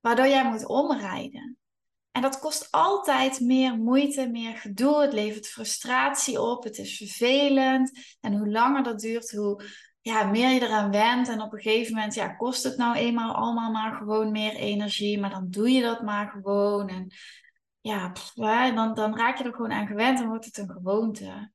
waardoor 0.00 0.28
jij 0.28 0.50
moet 0.50 0.66
omrijden. 0.66 1.58
En 2.10 2.22
dat 2.22 2.38
kost 2.38 2.68
altijd 2.70 3.40
meer 3.40 3.78
moeite, 3.78 4.28
meer 4.28 4.56
gedoe. 4.56 5.00
Het 5.00 5.12
levert 5.12 5.46
frustratie 5.46 6.40
op. 6.40 6.64
Het 6.64 6.78
is 6.78 6.96
vervelend. 6.96 8.16
En 8.20 8.36
hoe 8.38 8.50
langer 8.50 8.82
dat 8.82 9.00
duurt, 9.00 9.30
hoe 9.30 9.62
ja, 10.00 10.24
meer 10.24 10.50
je 10.50 10.60
eraan 10.60 10.90
went. 10.90 11.28
En 11.28 11.40
op 11.40 11.52
een 11.52 11.60
gegeven 11.60 11.94
moment 11.94 12.14
ja, 12.14 12.28
kost 12.28 12.62
het 12.62 12.76
nou 12.76 12.96
eenmaal 12.96 13.34
allemaal 13.34 13.70
maar 13.70 13.96
gewoon 13.96 14.30
meer 14.30 14.54
energie. 14.54 15.20
Maar 15.20 15.30
dan 15.30 15.50
doe 15.50 15.70
je 15.70 15.82
dat 15.82 16.02
maar 16.02 16.28
gewoon. 16.28 16.88
En 16.88 17.12
ja, 17.80 18.12
dan, 18.74 18.94
dan 18.94 19.16
raak 19.16 19.38
je 19.38 19.44
er 19.44 19.54
gewoon 19.54 19.72
aan 19.72 19.86
gewend 19.86 20.20
en 20.20 20.28
wordt 20.28 20.44
het 20.44 20.58
een 20.58 20.70
gewoonte. 20.70 21.52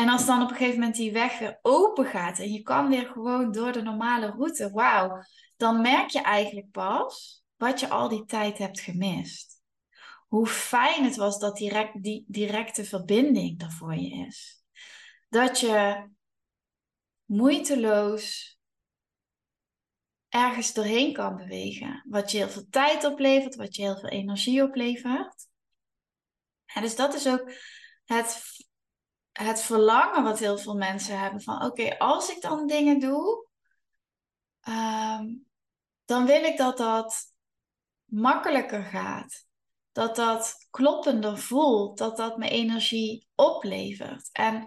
En 0.00 0.08
als 0.08 0.26
dan 0.26 0.42
op 0.42 0.50
een 0.50 0.56
gegeven 0.56 0.78
moment 0.78 0.96
die 0.96 1.12
weg 1.12 1.38
weer 1.38 1.58
open 1.62 2.06
gaat 2.06 2.38
en 2.38 2.52
je 2.52 2.62
kan 2.62 2.88
weer 2.88 3.06
gewoon 3.06 3.52
door 3.52 3.72
de 3.72 3.82
normale 3.82 4.26
route, 4.26 4.70
wauw, 4.70 5.22
dan 5.56 5.80
merk 5.80 6.10
je 6.10 6.20
eigenlijk 6.20 6.70
pas 6.70 7.44
wat 7.56 7.80
je 7.80 7.88
al 7.88 8.08
die 8.08 8.24
tijd 8.24 8.58
hebt 8.58 8.80
gemist. 8.80 9.62
Hoe 10.28 10.46
fijn 10.46 11.04
het 11.04 11.16
was 11.16 11.38
dat 11.38 11.56
direct, 11.56 12.02
die 12.02 12.24
directe 12.26 12.84
verbinding 12.84 13.62
er 13.62 13.70
voor 13.72 13.94
je 13.94 14.26
is. 14.26 14.64
Dat 15.28 15.60
je 15.60 16.08
moeiteloos 17.24 18.58
ergens 20.28 20.72
doorheen 20.72 21.12
kan 21.12 21.36
bewegen. 21.36 22.04
Wat 22.08 22.30
je 22.30 22.38
heel 22.38 22.48
veel 22.48 22.66
tijd 22.70 23.04
oplevert, 23.04 23.54
wat 23.54 23.76
je 23.76 23.82
heel 23.82 23.98
veel 23.98 24.08
energie 24.08 24.62
oplevert. 24.62 25.46
En 26.66 26.82
dus 26.82 26.96
dat 26.96 27.14
is 27.14 27.28
ook 27.28 27.52
het, 28.04 28.42
het 29.32 29.60
verlangen 29.60 30.22
wat 30.22 30.38
heel 30.38 30.58
veel 30.58 30.76
mensen 30.76 31.18
hebben 31.18 31.42
van 31.42 31.64
oké, 31.64 31.98
als 31.98 32.30
ik 32.30 32.40
dan 32.40 32.66
dingen 32.66 33.00
doe, 33.00 33.46
ehm, 34.60 35.34
dan 36.04 36.26
wil 36.26 36.44
ik 36.44 36.56
dat 36.56 36.76
dat 36.76 37.32
makkelijker 38.04 38.82
gaat. 38.82 39.48
Dat 39.92 40.16
dat 40.16 40.66
kloppender 40.70 41.38
voelt, 41.38 41.98
dat 41.98 42.16
dat 42.16 42.36
me 42.36 42.48
energie 42.48 43.28
oplevert. 43.34 44.28
En 44.32 44.64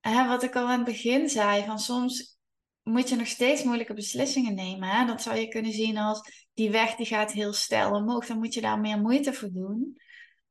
hè, 0.00 0.28
wat 0.28 0.42
ik 0.42 0.56
al 0.56 0.66
aan 0.66 0.76
het 0.76 0.84
begin 0.84 1.28
zei, 1.28 1.64
van 1.64 1.78
soms 1.78 2.38
moet 2.82 3.08
je 3.08 3.16
nog 3.16 3.26
steeds 3.26 3.62
moeilijke 3.62 3.94
beslissingen 3.94 4.54
nemen. 4.54 4.88
Hè? 4.88 5.06
Dat 5.06 5.22
zou 5.22 5.36
je 5.36 5.48
kunnen 5.48 5.72
zien 5.72 5.98
als 5.98 6.46
die 6.54 6.70
weg 6.70 6.94
die 6.94 7.06
gaat 7.06 7.32
heel 7.32 7.52
stijl 7.52 7.90
omhoog. 7.90 8.26
Dan 8.26 8.38
moet 8.38 8.54
je 8.54 8.60
daar 8.60 8.80
meer 8.80 9.00
moeite 9.00 9.32
voor 9.32 9.50
doen. 9.52 10.00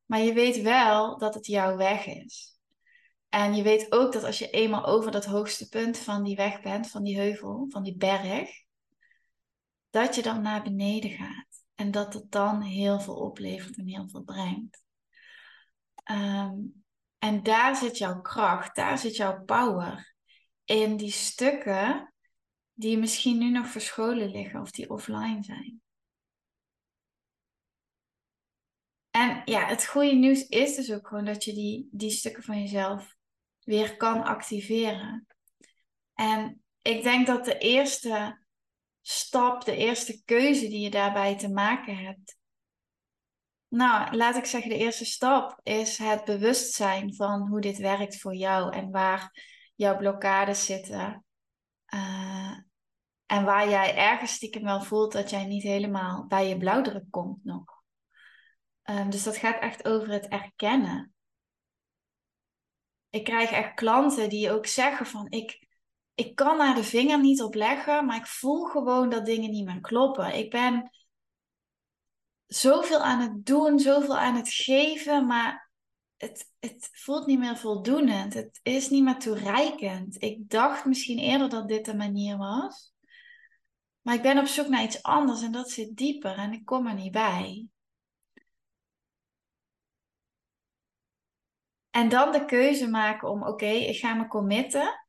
Maar 0.05 0.19
je 0.19 0.33
weet 0.33 0.61
wel 0.61 1.17
dat 1.17 1.33
het 1.33 1.45
jouw 1.45 1.77
weg 1.77 2.05
is. 2.05 2.50
En 3.31 3.55
je 3.55 3.63
weet 3.63 3.91
ook 3.91 4.13
dat 4.13 4.23
als 4.23 4.39
je 4.39 4.49
eenmaal 4.49 4.85
over 4.85 5.11
dat 5.11 5.25
hoogste 5.25 5.69
punt 5.69 5.97
van 5.97 6.23
die 6.23 6.35
weg 6.35 6.61
bent, 6.61 6.89
van 6.89 7.03
die 7.03 7.17
heuvel, 7.17 7.65
van 7.69 7.83
die 7.83 7.97
berg, 7.97 8.49
dat 9.89 10.15
je 10.15 10.21
dan 10.21 10.41
naar 10.41 10.63
beneden 10.63 11.09
gaat. 11.11 11.63
En 11.75 11.91
dat 11.91 12.13
het 12.13 12.31
dan 12.31 12.61
heel 12.61 12.99
veel 12.99 13.15
oplevert 13.15 13.77
en 13.77 13.87
heel 13.87 14.09
veel 14.09 14.23
brengt. 14.23 14.83
Ehm, 16.03 16.55
en 17.17 17.43
daar 17.43 17.75
zit 17.75 17.97
jouw 17.97 18.21
kracht, 18.21 18.75
daar 18.75 18.97
zit 18.97 19.15
jouw 19.15 19.43
power. 19.43 20.15
In 20.65 20.97
die 20.97 21.11
stukken 21.11 22.13
die 22.73 22.97
misschien 22.97 23.37
nu 23.37 23.51
nog 23.51 23.67
verscholen 23.67 24.31
liggen 24.31 24.61
of 24.61 24.71
die 24.71 24.89
offline 24.89 25.43
zijn. 25.43 25.81
En 29.09 29.41
ja, 29.45 29.65
het 29.65 29.85
goede 29.85 30.15
nieuws 30.15 30.47
is 30.47 30.75
dus 30.75 30.91
ook 30.91 31.07
gewoon 31.07 31.25
dat 31.25 31.43
je 31.43 31.53
die, 31.53 31.89
die 31.91 32.09
stukken 32.09 32.43
van 32.43 32.59
jezelf 32.59 33.19
weer 33.71 33.97
kan 33.97 34.23
activeren. 34.23 35.27
En 36.13 36.63
ik 36.81 37.03
denk 37.03 37.27
dat 37.27 37.45
de 37.45 37.57
eerste 37.57 38.43
stap, 39.01 39.65
de 39.65 39.75
eerste 39.75 40.23
keuze 40.25 40.67
die 40.67 40.79
je 40.79 40.89
daarbij 40.89 41.37
te 41.37 41.49
maken 41.49 41.97
hebt? 41.97 42.37
Nou, 43.67 44.15
laat 44.15 44.35
ik 44.35 44.45
zeggen, 44.45 44.69
de 44.69 44.77
eerste 44.77 45.05
stap 45.05 45.59
is 45.63 45.97
het 45.97 46.25
bewustzijn 46.25 47.15
van 47.15 47.47
hoe 47.47 47.61
dit 47.61 47.77
werkt 47.77 48.19
voor 48.19 48.35
jou 48.35 48.73
en 48.73 48.91
waar 48.91 49.45
jouw 49.75 49.97
blokkades 49.97 50.65
zitten. 50.65 51.25
Uh, 51.93 52.57
en 53.25 53.45
waar 53.45 53.69
jij 53.69 53.95
ergens 53.95 54.31
stiekem 54.31 54.63
wel 54.63 54.81
voelt 54.81 55.11
dat 55.11 55.29
jij 55.29 55.45
niet 55.45 55.63
helemaal 55.63 56.27
bij 56.27 56.47
je 56.47 56.57
blauwdruk 56.57 57.05
komt 57.09 57.43
nog. 57.43 57.63
Um, 58.83 59.09
dus 59.09 59.23
dat 59.23 59.37
gaat 59.37 59.61
echt 59.61 59.85
over 59.85 60.09
het 60.09 60.27
erkennen. 60.27 61.13
Ik 63.11 63.23
krijg 63.23 63.51
echt 63.51 63.73
klanten 63.73 64.29
die 64.29 64.51
ook 64.51 64.65
zeggen 64.65 65.05
van 65.05 65.27
ik, 65.29 65.67
ik 66.13 66.35
kan 66.35 66.57
daar 66.57 66.75
de 66.75 66.83
vinger 66.83 67.19
niet 67.19 67.41
op 67.41 67.55
leggen, 67.55 68.05
maar 68.05 68.17
ik 68.17 68.25
voel 68.25 68.65
gewoon 68.65 69.09
dat 69.09 69.25
dingen 69.25 69.51
niet 69.51 69.65
meer 69.65 69.81
kloppen. 69.81 70.35
Ik 70.37 70.49
ben 70.49 70.91
zoveel 72.47 72.99
aan 72.99 73.19
het 73.19 73.45
doen, 73.45 73.79
zoveel 73.79 74.17
aan 74.17 74.35
het 74.35 74.49
geven, 74.49 75.25
maar 75.25 75.71
het, 76.17 76.51
het 76.59 76.89
voelt 76.91 77.25
niet 77.25 77.39
meer 77.39 77.57
voldoende. 77.57 78.11
Het 78.11 78.59
is 78.63 78.89
niet 78.89 79.03
meer 79.03 79.17
toereikend. 79.17 80.23
Ik 80.23 80.49
dacht 80.49 80.85
misschien 80.85 81.19
eerder 81.19 81.49
dat 81.49 81.67
dit 81.67 81.85
de 81.85 81.95
manier 81.95 82.37
was. 82.37 82.93
Maar 84.01 84.15
ik 84.15 84.21
ben 84.21 84.37
op 84.37 84.45
zoek 84.45 84.67
naar 84.67 84.83
iets 84.83 85.03
anders 85.03 85.41
en 85.41 85.51
dat 85.51 85.71
zit 85.71 85.95
dieper 85.95 86.37
en 86.37 86.53
ik 86.53 86.65
kom 86.65 86.87
er 86.87 86.93
niet 86.93 87.11
bij. 87.11 87.67
En 91.91 92.09
dan 92.09 92.31
de 92.31 92.45
keuze 92.45 92.89
maken 92.89 93.29
om, 93.29 93.43
oké, 93.43 93.65
ik 93.65 93.97
ga 93.97 94.13
me 94.13 94.27
committen. 94.27 95.05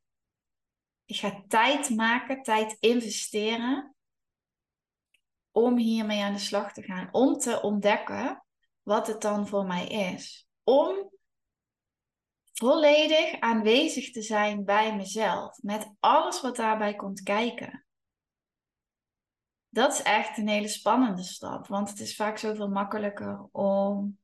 Ik 1.05 1.15
ga 1.15 1.43
tijd 1.47 1.89
maken, 1.89 2.43
tijd 2.43 2.77
investeren 2.79 3.95
om 5.51 5.77
hiermee 5.77 6.23
aan 6.23 6.33
de 6.33 6.39
slag 6.39 6.73
te 6.73 6.81
gaan. 6.81 7.09
Om 7.11 7.37
te 7.37 7.61
ontdekken 7.61 8.45
wat 8.81 9.07
het 9.07 9.21
dan 9.21 9.47
voor 9.47 9.65
mij 9.65 9.87
is. 9.87 10.47
Om 10.63 11.11
volledig 12.53 13.39
aanwezig 13.39 14.11
te 14.11 14.21
zijn 14.21 14.63
bij 14.63 14.95
mezelf. 14.95 15.57
Met 15.61 15.93
alles 15.99 16.41
wat 16.41 16.55
daarbij 16.55 16.95
komt 16.95 17.21
kijken. 17.21 17.85
Dat 19.69 19.93
is 19.93 20.01
echt 20.01 20.37
een 20.37 20.47
hele 20.47 20.67
spannende 20.67 21.23
stap. 21.23 21.67
Want 21.67 21.89
het 21.89 21.99
is 21.99 22.15
vaak 22.15 22.37
zoveel 22.37 22.69
makkelijker 22.69 23.47
om 23.51 24.19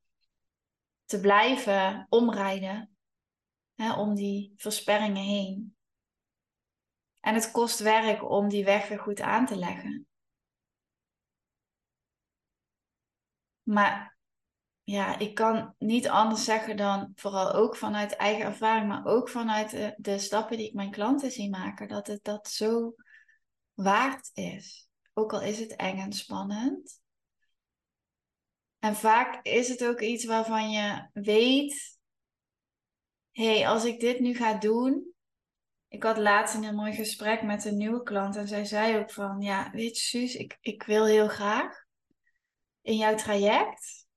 te 1.10 1.20
blijven 1.20 2.06
omrijden. 2.10 2.96
Hè, 3.76 3.94
om 3.94 4.16
die 4.16 4.54
versperringen 4.58 5.24
heen. 5.24 5.76
En 7.20 7.34
het 7.34 7.52
kost 7.52 7.80
werk 7.80 8.30
om 8.30 8.50
die 8.50 8.66
weg 8.66 8.88
weer 8.88 9.00
goed 9.00 9.22
aan 9.22 9.46
te 9.46 9.56
leggen. 9.56 10.08
Maar 13.64 14.18
ja, 14.84 15.20
ik 15.20 15.36
kan 15.36 15.76
niet 15.78 16.08
anders 16.08 16.44
zeggen 16.44 16.78
dan, 16.78 17.12
vooral 17.16 17.54
ook 17.54 17.76
vanuit 17.76 18.16
eigen 18.16 18.46
ervaring, 18.46 18.88
maar 18.88 19.06
ook 19.06 19.30
vanuit 19.30 19.94
de, 19.98 20.20
stappen 20.20 20.58
die 20.58 20.68
ik 20.68 20.74
mijn 20.74 20.92
klanten 20.92 21.32
zie 21.32 21.50
maken, 21.50 21.88
dat 21.88 22.08
het 22.08 22.24
dat 22.24 22.48
zo 22.48 22.94
waard 23.74 24.30
is. 24.34 24.90
Ook 25.14 25.34
al 25.34 25.42
is 25.42 25.60
het 25.60 25.76
eng 25.76 26.00
en 26.00 26.14
spannend. 26.14 27.02
En 28.80 28.96
vaak 28.96 29.46
is 29.46 29.68
het 29.68 29.86
ook 29.86 30.00
iets 30.00 30.26
waarvan 30.26 30.72
je 30.72 31.10
weet, 31.14 32.00
hé, 33.32 33.58
hey, 33.58 33.68
als 33.68 33.86
ik 33.86 34.00
dit 34.00 34.20
nu 34.20 34.36
ga 34.36 34.54
doen. 34.54 35.14
Ik 35.88 36.04
had 36.04 36.18
laatst 36.18 36.56
een 36.56 36.64
heel 36.64 36.74
mooi 36.74 36.94
gesprek 36.94 37.42
met 37.42 37.66
een 37.66 37.78
nieuwe 37.78 38.04
klant 38.04 38.36
en 38.36 38.48
zij 38.48 38.66
zei 38.66 38.98
ook 38.98 39.12
van, 39.12 39.42
ja, 39.42 39.72
weet 39.72 39.98
je 39.98 40.04
Suus, 40.04 40.36
ik, 40.36 40.58
ik 40.62 40.84
wil 40.84 41.06
heel 41.06 41.28
graag 41.28 41.86
in 42.82 42.98
jouw 42.98 43.16
traject. 43.16 44.08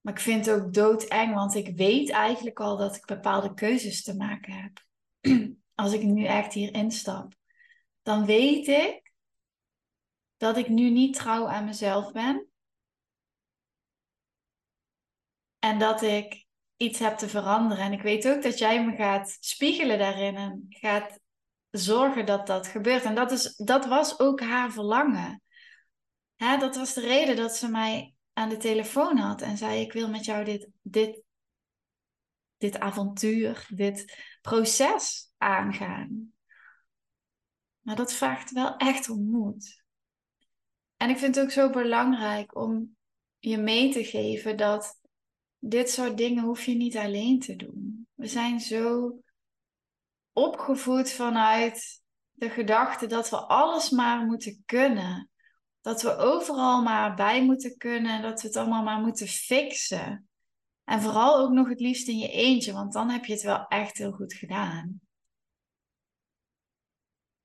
Maar 0.00 0.12
ik 0.12 0.20
vind 0.20 0.46
het 0.46 0.54
ook 0.54 0.72
doodeng, 0.72 1.34
want 1.34 1.54
ik 1.54 1.76
weet 1.76 2.10
eigenlijk 2.10 2.60
al 2.60 2.76
dat 2.76 2.96
ik 2.96 3.04
bepaalde 3.04 3.54
keuzes 3.54 4.02
te 4.02 4.16
maken 4.16 4.52
heb. 4.52 4.84
Als 5.74 5.92
ik 5.92 6.02
nu 6.02 6.24
echt 6.24 6.52
hier 6.52 6.74
instap, 6.74 7.34
dan 8.02 8.24
weet 8.24 8.66
ik 8.66 9.12
dat 10.36 10.56
ik 10.56 10.68
nu 10.68 10.90
niet 10.90 11.14
trouw 11.14 11.48
aan 11.48 11.64
mezelf 11.64 12.12
ben. 12.12 12.48
En 15.64 15.78
dat 15.78 16.02
ik 16.02 16.46
iets 16.76 16.98
heb 16.98 17.16
te 17.16 17.28
veranderen. 17.28 17.84
En 17.84 17.92
ik 17.92 18.02
weet 18.02 18.28
ook 18.28 18.42
dat 18.42 18.58
jij 18.58 18.84
me 18.84 18.96
gaat 18.96 19.36
spiegelen 19.40 19.98
daarin 19.98 20.36
en 20.36 20.66
gaat 20.68 21.18
zorgen 21.70 22.26
dat 22.26 22.46
dat 22.46 22.66
gebeurt. 22.66 23.04
En 23.04 23.14
dat, 23.14 23.32
is, 23.32 23.56
dat 23.56 23.86
was 23.86 24.18
ook 24.18 24.40
haar 24.40 24.72
verlangen. 24.72 25.42
Hè, 26.36 26.58
dat 26.58 26.76
was 26.76 26.94
de 26.94 27.00
reden 27.00 27.36
dat 27.36 27.56
ze 27.56 27.68
mij 27.68 28.14
aan 28.32 28.48
de 28.48 28.56
telefoon 28.56 29.16
had 29.16 29.42
en 29.42 29.56
zei: 29.56 29.80
Ik 29.80 29.92
wil 29.92 30.08
met 30.08 30.24
jou 30.24 30.44
dit, 30.44 30.68
dit, 30.82 31.22
dit 32.56 32.78
avontuur, 32.78 33.66
dit 33.68 34.18
proces 34.40 35.32
aangaan. 35.36 36.32
Maar 37.80 37.96
dat 37.96 38.12
vraagt 38.12 38.50
wel 38.50 38.76
echt 38.76 39.08
om 39.08 39.30
moed. 39.30 39.84
En 40.96 41.10
ik 41.10 41.18
vind 41.18 41.34
het 41.34 41.44
ook 41.44 41.50
zo 41.50 41.70
belangrijk 41.70 42.56
om 42.56 42.96
je 43.38 43.58
mee 43.58 43.92
te 43.92 44.04
geven 44.04 44.56
dat 44.56 45.02
dit 45.68 45.90
soort 45.90 46.16
dingen 46.16 46.44
hoef 46.44 46.64
je 46.64 46.74
niet 46.74 46.96
alleen 46.96 47.40
te 47.40 47.56
doen. 47.56 48.06
We 48.14 48.26
zijn 48.26 48.60
zo 48.60 49.14
opgevoed 50.32 51.10
vanuit 51.10 52.02
de 52.32 52.50
gedachte 52.50 53.06
dat 53.06 53.30
we 53.30 53.36
alles 53.36 53.90
maar 53.90 54.26
moeten 54.26 54.62
kunnen. 54.66 55.28
Dat 55.80 56.02
we 56.02 56.16
overal 56.16 56.82
maar 56.82 57.14
bij 57.14 57.44
moeten 57.44 57.76
kunnen. 57.76 58.22
Dat 58.22 58.42
we 58.42 58.46
het 58.46 58.56
allemaal 58.56 58.82
maar 58.82 59.00
moeten 59.00 59.26
fixen. 59.26 60.28
En 60.84 61.00
vooral 61.00 61.38
ook 61.38 61.50
nog 61.50 61.68
het 61.68 61.80
liefst 61.80 62.08
in 62.08 62.18
je 62.18 62.28
eentje, 62.28 62.72
want 62.72 62.92
dan 62.92 63.10
heb 63.10 63.24
je 63.24 63.32
het 63.32 63.42
wel 63.42 63.66
echt 63.66 63.98
heel 63.98 64.12
goed 64.12 64.34
gedaan. 64.34 65.00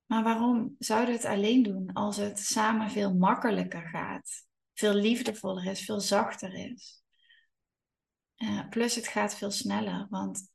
Maar 0.06 0.22
waarom 0.22 0.76
zouden 0.78 1.08
we 1.08 1.20
het 1.20 1.30
alleen 1.30 1.62
doen 1.62 1.92
als 1.92 2.16
het 2.16 2.38
samen 2.38 2.90
veel 2.90 3.14
makkelijker 3.14 3.88
gaat? 3.88 4.46
Veel 4.74 4.94
liefdevoller 4.94 5.64
is, 5.66 5.84
veel 5.84 6.00
zachter 6.00 6.54
is. 6.54 6.99
Uh, 8.42 8.68
plus 8.68 8.94
het 8.94 9.06
gaat 9.06 9.34
veel 9.34 9.50
sneller, 9.50 10.06
want 10.10 10.50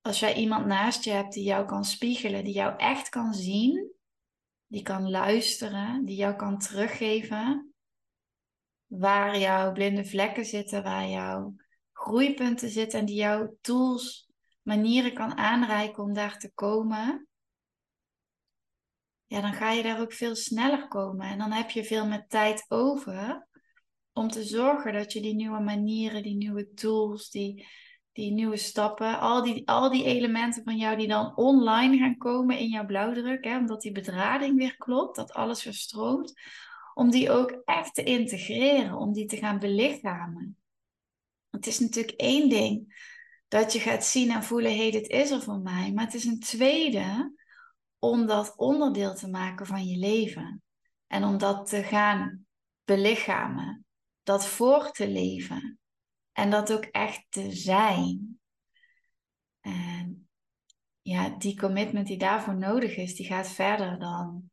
als 0.00 0.20
jij 0.20 0.34
iemand 0.34 0.66
naast 0.66 1.04
je 1.04 1.10
hebt 1.10 1.32
die 1.32 1.44
jou 1.44 1.66
kan 1.66 1.84
spiegelen, 1.84 2.44
die 2.44 2.54
jou 2.54 2.76
echt 2.76 3.08
kan 3.08 3.34
zien, 3.34 3.92
die 4.66 4.82
kan 4.82 5.10
luisteren, 5.10 6.04
die 6.04 6.16
jou 6.16 6.36
kan 6.36 6.58
teruggeven 6.58 7.74
waar 8.86 9.38
jouw 9.38 9.72
blinde 9.72 10.04
vlekken 10.04 10.44
zitten, 10.44 10.82
waar 10.82 11.08
jouw 11.08 11.54
groeipunten 11.92 12.70
zitten 12.70 12.98
en 12.98 13.06
die 13.06 13.16
jouw 13.16 13.56
tools, 13.60 14.30
manieren 14.62 15.14
kan 15.14 15.36
aanreiken 15.36 16.02
om 16.02 16.12
daar 16.12 16.38
te 16.38 16.52
komen. 16.54 17.28
Ja, 19.26 19.40
dan 19.40 19.52
ga 19.52 19.70
je 19.70 19.82
daar 19.82 20.00
ook 20.00 20.12
veel 20.12 20.34
sneller 20.34 20.88
komen 20.88 21.26
en 21.26 21.38
dan 21.38 21.52
heb 21.52 21.70
je 21.70 21.84
veel 21.84 22.06
meer 22.06 22.26
tijd 22.26 22.64
over 22.68 23.45
om 24.16 24.28
te 24.28 24.44
zorgen 24.44 24.92
dat 24.92 25.12
je 25.12 25.20
die 25.20 25.34
nieuwe 25.34 25.60
manieren, 25.60 26.22
die 26.22 26.36
nieuwe 26.36 26.72
tools, 26.74 27.30
die 27.30 27.66
die 28.16 28.32
nieuwe 28.32 28.56
stappen, 28.56 29.20
al 29.20 29.42
die, 29.42 29.68
al 29.68 29.90
die 29.90 30.04
elementen 30.04 30.64
van 30.64 30.76
jou 30.76 30.96
die 30.96 31.08
dan 31.08 31.36
online 31.36 31.98
gaan 31.98 32.16
komen 32.16 32.58
in 32.58 32.68
jouw 32.68 32.86
blauwdruk, 32.86 33.44
hè, 33.44 33.58
omdat 33.58 33.80
die 33.80 33.92
bedrading 33.92 34.56
weer 34.56 34.76
klopt, 34.76 35.16
dat 35.16 35.32
alles 35.32 35.62
verstroomt, 35.62 36.32
om 36.94 37.10
die 37.10 37.30
ook 37.30 37.50
echt 37.64 37.94
te 37.94 38.02
integreren, 38.02 38.94
om 38.94 39.12
die 39.12 39.26
te 39.26 39.36
gaan 39.36 39.58
belichamen. 39.58 40.56
Het 41.50 41.66
is 41.66 41.78
natuurlijk 41.78 42.20
één 42.20 42.48
ding 42.48 42.94
dat 43.48 43.72
je 43.72 43.78
gaat 43.78 44.04
zien 44.04 44.30
en 44.30 44.42
voelen, 44.42 44.70
hé, 44.70 44.76
hey, 44.76 44.90
dit 44.90 45.08
is 45.08 45.30
er 45.30 45.42
voor 45.42 45.60
mij, 45.60 45.92
maar 45.92 46.04
het 46.04 46.14
is 46.14 46.24
een 46.24 46.40
tweede 46.40 47.34
om 47.98 48.26
dat 48.26 48.56
onderdeel 48.56 49.14
te 49.14 49.28
maken 49.28 49.66
van 49.66 49.86
je 49.86 49.96
leven 49.96 50.62
en 51.06 51.24
om 51.24 51.38
dat 51.38 51.68
te 51.68 51.82
gaan 51.82 52.46
belichamen, 52.84 53.85
dat 54.26 54.46
voor 54.46 54.90
te 54.90 55.08
leven. 55.08 55.78
En 56.32 56.50
dat 56.50 56.72
ook 56.72 56.84
echt 56.84 57.26
te 57.28 57.52
zijn. 57.52 58.40
En 59.60 60.28
ja, 61.02 61.28
die 61.28 61.58
commitment 61.58 62.06
die 62.06 62.18
daarvoor 62.18 62.56
nodig 62.56 62.96
is, 62.96 63.14
die 63.14 63.26
gaat 63.26 63.48
verder 63.48 63.98
dan 63.98 64.50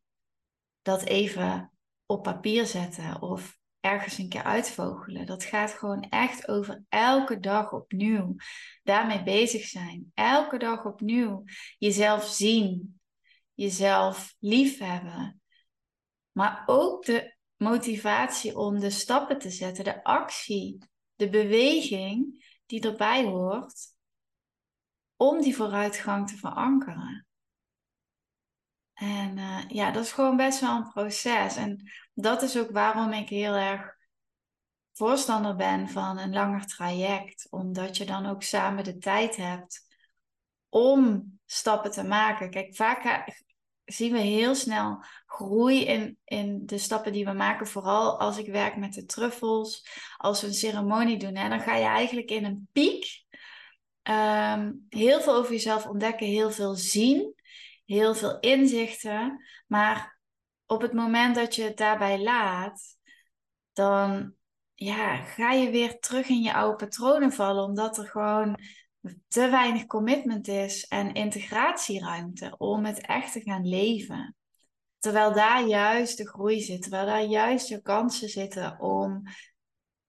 dat 0.82 1.04
even 1.04 1.72
op 2.06 2.24
papier 2.24 2.66
zetten 2.66 3.22
of 3.22 3.60
ergens 3.80 4.18
een 4.18 4.30
keer 4.30 4.44
uitvogelen. 4.44 5.26
Dat 5.26 5.44
gaat 5.44 5.72
gewoon 5.72 6.10
echt 6.10 6.48
over 6.48 6.84
elke 6.90 7.40
dag 7.40 7.72
opnieuw 7.72 8.36
daarmee 8.84 9.24
bezig 9.24 9.66
zijn. 9.66 10.12
Elke 10.14 10.58
dag 10.58 10.86
opnieuw 10.86 11.44
jezelf 11.78 12.26
zien, 12.26 13.02
jezelf 13.54 14.36
liefhebben. 14.40 15.42
Maar 16.32 16.64
ook 16.66 17.06
de 17.06 17.33
motivatie 17.64 18.58
om 18.58 18.80
de 18.80 18.90
stappen 18.90 19.40
te 19.40 19.50
zetten, 19.50 19.84
de 19.84 20.04
actie 20.04 20.78
de 21.16 21.30
beweging 21.30 22.46
die 22.66 22.82
erbij 22.82 23.24
hoort 23.26 23.92
om 25.16 25.42
die 25.42 25.56
vooruitgang 25.56 26.28
te 26.28 26.38
verankeren. 26.38 27.28
En 28.94 29.38
uh, 29.38 29.64
ja, 29.68 29.92
dat 29.92 30.04
is 30.04 30.12
gewoon 30.12 30.38
best 30.38 30.60
wel 30.60 30.76
een 30.76 30.92
proces. 30.92 31.56
En 31.56 31.92
dat 32.14 32.42
is 32.42 32.58
ook 32.58 32.72
waarom 32.72 33.12
ik 33.12 33.30
heel 33.30 33.54
erg 33.54 33.96
voorstander 34.92 35.56
ben 35.56 35.90
van 35.90 36.18
een 36.18 36.34
langer 36.34 36.66
traject. 36.66 37.48
Omdat 37.50 37.98
je 37.98 38.06
dan 38.06 38.26
ook 38.26 38.44
samen 38.44 38.84
de 38.84 38.98
tijd 38.98 39.36
hebt 39.36 39.82
om 40.70 41.32
stappen 41.46 41.92
te 41.92 42.04
maken. 42.04 42.50
Kijk, 42.50 42.76
vaak 42.76 43.26
zien 43.86 44.12
we 44.12 44.20
heel 44.20 44.56
snel 44.56 45.04
groei 45.26 45.86
in, 45.86 46.18
in 46.24 46.66
de 46.66 46.78
stappen 46.78 47.12
die 47.12 47.26
we 47.26 47.32
maken. 47.32 47.68
Vooral 47.68 48.20
als 48.20 48.38
ik 48.38 48.48
werk 48.48 48.76
met 48.76 48.94
de 48.94 49.06
truffels, 49.06 49.88
als 50.18 50.42
we 50.42 50.48
een 50.48 50.54
ceremonie 50.54 51.18
doen. 51.18 51.36
Hè, 51.36 51.50
dan 51.50 51.60
ga 51.60 51.76
je 51.76 51.86
eigenlijk 51.86 52.30
in 52.30 52.46
een 52.46 52.68
piek 52.72 53.24
ehm, 54.02 54.72
heel 54.90 55.22
veel 55.22 55.34
over 55.34 55.52
jezelf 55.52 55.88
ontdekken, 55.88 56.28
heel 56.28 56.52
veel 56.52 56.76
zien, 56.76 57.34
heel 57.86 58.16
veel 58.16 58.40
inzichten. 58.40 59.46
Maar 59.68 60.20
op 60.66 60.82
het 60.82 60.94
moment 60.94 61.36
dat 61.36 61.56
je 61.56 61.64
het 61.64 61.78
daarbij 61.78 62.20
laat, 62.20 62.82
dan 63.74 64.36
ja, 64.74 65.16
ga 65.16 65.52
je 65.52 65.70
weer 65.70 66.00
terug 66.00 66.28
in 66.28 66.42
je 66.42 66.54
oude 66.54 66.76
patronen 66.76 67.32
vallen, 67.32 67.64
omdat 67.64 67.98
er 67.98 68.08
gewoon 68.08 68.58
te 69.28 69.50
weinig 69.50 69.86
commitment 69.86 70.48
is 70.48 70.88
en 70.88 71.14
integratieruimte 71.14 72.56
om 72.58 72.86
het 72.86 73.02
echt 73.02 73.32
te 73.32 73.42
gaan 73.42 73.68
leven. 73.68 74.36
Terwijl 75.00 75.34
daar 75.34 75.68
juist 75.68 76.18
de 76.18 76.28
groei 76.28 76.62
zit, 76.62 76.82
terwijl 76.82 77.06
daar 77.06 77.24
juist 77.24 77.68
de 77.68 77.82
kansen 77.82 78.30
zitten 78.30 78.80
om 78.80 79.24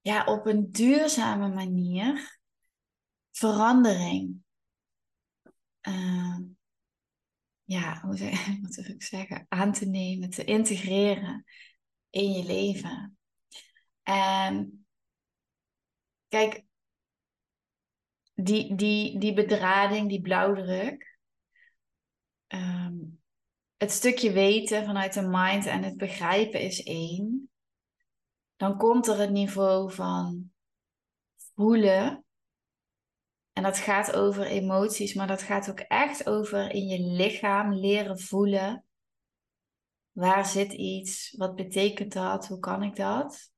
ja, 0.01 0.25
op 0.25 0.47
een 0.47 0.73
duurzame 0.73 1.49
manier 1.49 2.39
verandering. 3.31 4.43
Uh, 5.89 6.39
ja, 7.65 8.01
hoe 8.01 8.17
zeg, 8.17 8.47
wat 8.63 8.77
ik 8.77 9.03
zeggen? 9.03 9.47
Aan 9.49 9.73
te 9.73 9.87
nemen, 9.87 10.31
te 10.31 10.45
integreren 10.45 11.45
in 12.11 12.33
je 12.33 12.45
leven. 12.45 13.19
En 14.03 14.87
kijk, 16.29 16.65
die, 18.35 18.75
die, 18.75 19.19
die 19.19 19.33
bedrading, 19.33 20.09
die 20.09 20.21
blauwdruk, 20.21 21.19
um, 22.49 23.23
het 23.77 23.91
stukje 23.91 24.33
weten 24.33 24.85
vanuit 24.85 25.13
de 25.13 25.29
mind 25.29 25.67
en 25.67 25.83
het 25.83 25.97
begrijpen 25.97 26.61
is 26.61 26.83
één. 26.83 27.51
Dan 28.57 28.79
komt 28.79 29.07
er 29.07 29.19
het 29.19 29.31
niveau 29.31 29.93
van 29.93 30.53
voelen. 31.55 32.25
En 33.53 33.63
dat 33.63 33.79
gaat 33.79 34.13
over 34.13 34.47
emoties, 34.47 35.15
maar 35.15 35.27
dat 35.27 35.43
gaat 35.43 35.71
ook 35.71 35.81
echt 35.81 36.27
over 36.27 36.71
in 36.71 36.87
je 36.87 37.01
lichaam 37.01 37.73
leren 37.73 38.19
voelen. 38.19 38.85
Waar 40.13 40.47
zit 40.47 40.73
iets? 40.73 41.35
Wat 41.37 41.55
betekent 41.55 42.13
dat? 42.13 42.47
Hoe 42.47 42.59
kan 42.59 42.83
ik 42.83 42.97
dat? 42.97 43.53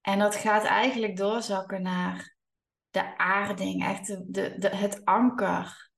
En 0.00 0.18
dat 0.18 0.34
gaat 0.34 0.64
eigenlijk 0.64 1.16
doorzakken 1.16 1.82
naar 1.82 2.37
de 2.90 3.18
aarding, 3.18 3.84
echt 3.84 4.06
de, 4.06 4.58
de, 4.58 4.68
het 4.76 5.04
anker. 5.04 5.90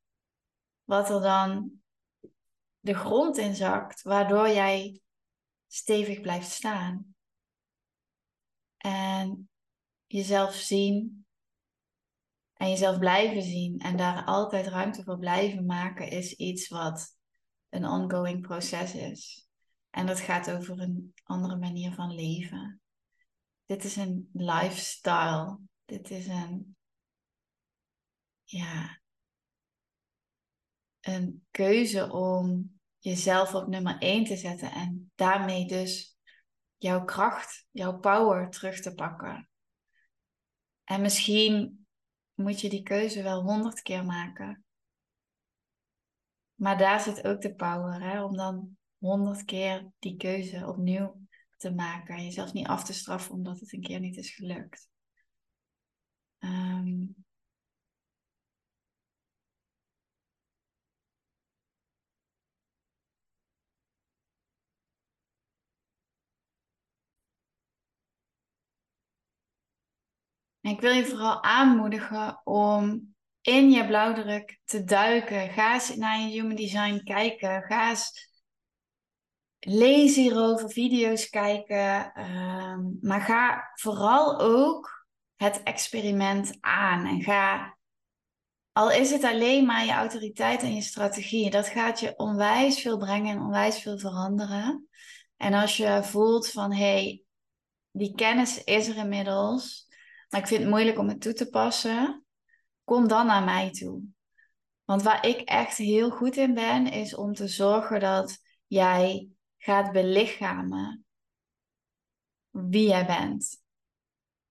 Wat 0.85 1.11
er 1.11 1.21
dan 1.21 1.73
de 2.81 2.95
grond 2.95 3.37
inzakt, 3.37 4.03
waardoor 4.03 4.49
jij 4.49 5.01
stevig 5.67 6.21
blijft 6.21 6.51
staan. 6.51 7.15
En 8.77 9.51
jezelf 10.07 10.55
zien 10.55 11.27
en 12.53 12.69
jezelf 12.69 12.99
blijven 12.99 13.43
zien 13.43 13.79
en 13.79 13.97
daar 13.97 14.25
altijd 14.25 14.67
ruimte 14.67 15.03
voor 15.03 15.19
blijven 15.19 15.67
maken 15.67 16.11
is 16.11 16.33
iets 16.33 16.69
wat 16.69 17.19
een 17.69 17.87
ongoing 17.87 18.41
proces 18.41 18.95
is. 18.95 19.49
En 19.91 20.07
dat 20.07 20.21
gaat 20.21 20.51
over 20.51 20.81
een 20.81 21.15
andere 21.23 21.57
manier 21.57 21.93
van 21.93 22.15
leven. 22.15 22.81
Dit 23.65 23.85
is 23.85 23.97
een 23.97 24.31
lifestyle. 24.33 25.59
Dit 25.85 26.11
is 26.11 26.27
een, 26.27 26.77
ja, 28.51 29.01
een 31.01 31.47
keuze 31.51 32.13
om 32.13 32.79
jezelf 32.99 33.55
op 33.55 33.67
nummer 33.67 33.99
1 33.99 34.25
te 34.25 34.37
zetten 34.37 34.71
en 34.73 35.13
daarmee 35.15 35.67
dus 35.67 36.19
jouw 36.77 37.05
kracht, 37.05 37.67
jouw 37.71 37.99
power 37.99 38.51
terug 38.51 38.81
te 38.81 38.95
pakken. 38.95 39.51
En 40.85 41.01
misschien 41.01 41.87
moet 42.35 42.61
je 42.61 42.69
die 42.69 42.83
keuze 42.83 43.23
wel 43.23 43.43
honderd 43.43 43.83
keer 43.83 44.05
maken. 44.05 44.65
Maar 46.55 46.79
daar 46.79 47.01
zit 47.01 47.25
ook 47.25 47.41
de 47.41 47.55
power, 47.55 48.03
hè? 48.03 48.25
om 48.25 48.37
dan 48.37 48.77
honderd 48.99 49.45
keer 49.45 49.91
die 49.99 50.17
keuze 50.17 50.67
opnieuw 50.67 51.27
te 51.57 51.71
maken. 51.75 52.15
En 52.15 52.25
jezelf 52.25 52.53
niet 52.53 52.67
af 52.67 52.85
te 52.85 52.93
straffen 52.93 53.35
omdat 53.35 53.61
het 53.61 53.73
een 53.73 53.83
keer 53.83 54.01
niet 54.01 54.17
is 54.17 54.35
gelukt. 54.35 54.89
Ik 70.71 70.81
wil 70.81 70.93
je 70.93 71.07
vooral 71.07 71.43
aanmoedigen 71.43 72.41
om 72.45 73.15
in 73.41 73.71
je 73.71 73.87
blauwdruk 73.87 74.59
te 74.65 74.85
duiken. 74.85 75.51
Ga 75.51 75.75
eens 75.75 75.97
naar 75.97 76.21
je 76.21 76.27
human 76.27 76.57
design 76.57 77.01
kijken. 77.05 77.63
Ga 77.63 77.89
eens 77.89 78.29
lezen 79.59 80.23
hierover, 80.23 80.71
video's 80.71 81.29
kijken. 81.29 82.13
Ehm, 82.13 82.81
maar 83.01 83.21
ga 83.21 83.71
vooral 83.75 84.41
ook 84.41 85.07
het 85.37 85.63
experiment 85.63 86.57
aan. 86.61 87.07
En 87.07 87.23
ga, 87.23 87.77
al 88.73 88.91
is 88.91 89.11
het 89.11 89.25
alleen 89.25 89.67
maar 89.67 89.85
je 89.85 89.93
autoriteit 89.93 90.63
en 90.63 90.75
je 90.75 90.83
strategie, 90.83 91.51
dat 91.51 91.69
gaat 91.69 92.01
je 92.01 92.15
onwijs 92.17 92.81
veel 92.81 92.99
brengen 92.99 93.37
en 93.37 93.43
onwijs 93.43 93.83
veel 93.83 93.99
veranderen. 93.99 94.89
En 95.37 95.55
als 95.55 95.77
je 95.77 96.01
voelt 96.03 96.51
van 96.51 96.73
hé, 96.73 96.93
hey, 96.93 97.23
die 97.91 98.15
kennis 98.15 98.65
is 98.65 98.89
er 98.89 98.97
inmiddels 98.97 99.89
ik 100.39 100.47
vind 100.47 100.61
het 100.61 100.71
moeilijk 100.71 100.99
om 100.99 101.09
het 101.09 101.21
toe 101.21 101.33
te 101.33 101.49
passen, 101.49 102.25
kom 102.85 103.09
dan 103.09 103.27
naar 103.27 103.45
mij 103.45 103.71
toe. 103.71 104.03
Want 104.85 105.03
waar 105.03 105.27
ik 105.27 105.41
echt 105.41 105.77
heel 105.77 106.11
goed 106.11 106.37
in 106.37 106.55
ben, 106.55 106.87
is 106.87 107.15
om 107.15 107.35
te 107.35 107.49
zorgen 107.49 108.01
dat 108.01 108.39
jij 108.67 109.29
gaat 109.57 109.93
belichamen 109.93 111.05
wie 112.51 112.89
jij 112.89 113.07
bent. 113.07 113.63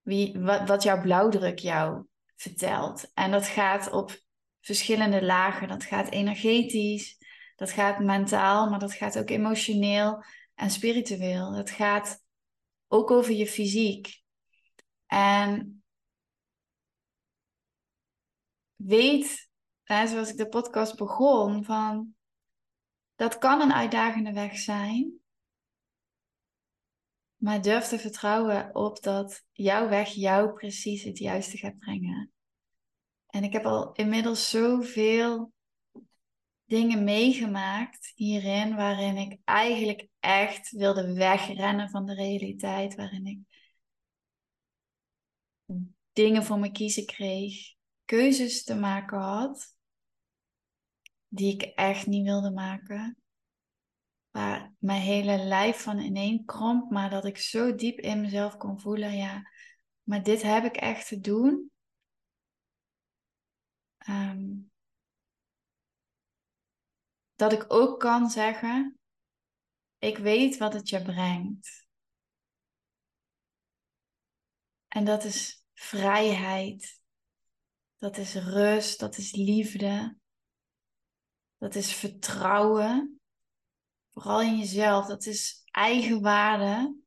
Wie, 0.02 0.40
wat, 0.40 0.68
wat 0.68 0.84
jouw 0.84 1.02
blauwdruk 1.02 1.60
jou 1.60 2.06
vertelt. 2.36 3.12
En 3.14 3.32
dat 3.32 3.48
gaat 3.48 3.92
op 3.92 4.20
verschillende 4.62 5.24
lagen. 5.24 5.68
Dat 5.68 5.84
gaat 5.84 6.10
energetisch, 6.10 7.18
dat 7.56 7.72
gaat 7.72 8.00
mentaal, 8.00 8.70
maar 8.70 8.80
dat 8.80 8.94
gaat 8.94 9.18
ook 9.18 9.30
emotioneel 9.30 10.24
en 10.56 10.70
spiritueel. 10.70 11.52
Dat 11.52 11.70
gaat 11.70 12.24
ook 12.88 13.12
over 13.12 13.34
je 13.34 13.48
fysiek. 13.48 14.22
En 15.10 15.84
weet, 18.76 19.50
zoals 19.84 20.30
ik 20.30 20.38
de 20.38 20.48
podcast 20.48 20.98
begon, 20.98 21.64
van 21.64 22.16
dat 23.16 23.38
kan 23.38 23.62
een 23.62 23.74
uitdagende 23.74 24.34
weg 24.34 24.58
zijn. 24.58 25.20
Maar 27.36 27.62
durf 27.62 27.88
te 27.88 28.00
vertrouwen 28.00 28.76
op 28.76 29.04
dat 29.04 29.46
jouw 29.52 29.90
weg 29.90 30.10
jou 30.10 30.54
precies 30.54 31.04
het 31.04 31.18
juiste 31.18 31.58
gaat 31.58 31.78
brengen. 31.78 32.32
En 33.28 33.44
ik 33.44 33.54
heb 33.54 33.66
al 33.66 33.92
inmiddels 33.92 34.50
zoveel 34.50 35.54
dingen 36.66 37.04
meegemaakt 37.04 38.12
hierin, 38.16 38.76
waarin 38.76 39.18
ik 39.18 39.40
eigenlijk 39.44 40.08
echt 40.20 40.72
wilde 40.72 41.14
wegrennen 41.14 41.90
van 41.90 42.06
de 42.06 42.14
realiteit, 42.14 42.96
waarin 42.96 43.26
ik 43.26 43.40
dingen 46.14 46.44
voor 46.44 46.60
me 46.60 46.72
kiezen 46.72 47.06
kreeg, 47.06 47.76
keuzes 48.06 48.64
te 48.64 48.76
maken 48.76 49.18
had, 49.18 49.76
die 51.28 51.54
ik 51.54 51.62
echt 51.62 52.08
niet 52.08 52.26
wilde 52.26 52.52
maken. 52.52 53.18
Waar 54.30 54.74
mijn 54.78 55.02
hele 55.02 55.38
lijf 55.38 55.82
van 55.82 56.00
ineen 56.00 56.46
kromp, 56.46 56.92
maar 56.92 57.10
dat 57.10 57.26
ik 57.26 57.38
zo 57.38 57.76
diep 57.76 58.00
in 58.00 58.22
mezelf 58.22 58.58
kon 58.58 58.80
voelen, 58.80 59.18
ja, 59.18 59.50
maar 60.04 60.24
dit 60.24 60.42
heb 60.42 60.64
ik 60.64 60.76
echt 60.76 61.08
te 61.08 61.20
doen. 61.20 61.72
Ehm, 63.98 64.58
dat 67.36 67.54
ik 67.54 67.66
ook 67.68 68.00
kan 68.00 68.30
zeggen, 68.30 69.00
ik 69.98 70.18
weet 70.18 70.58
wat 70.58 70.74
het 70.74 70.90
je 70.90 71.02
brengt. 71.02 71.88
En 74.88 75.06
dat 75.06 75.24
is 75.24 75.59
vrijheid. 75.80 77.02
Dat 77.98 78.18
is 78.18 78.36
rust, 78.36 79.00
dat 79.00 79.18
is 79.18 79.32
liefde. 79.32 80.18
Dat 81.58 81.76
is 81.76 81.94
vertrouwen. 81.94 83.22
Vooral 84.10 84.42
in 84.42 84.58
jezelf. 84.58 85.06
Dat 85.06 85.26
is 85.26 85.64
eigenwaarde. 85.72 86.98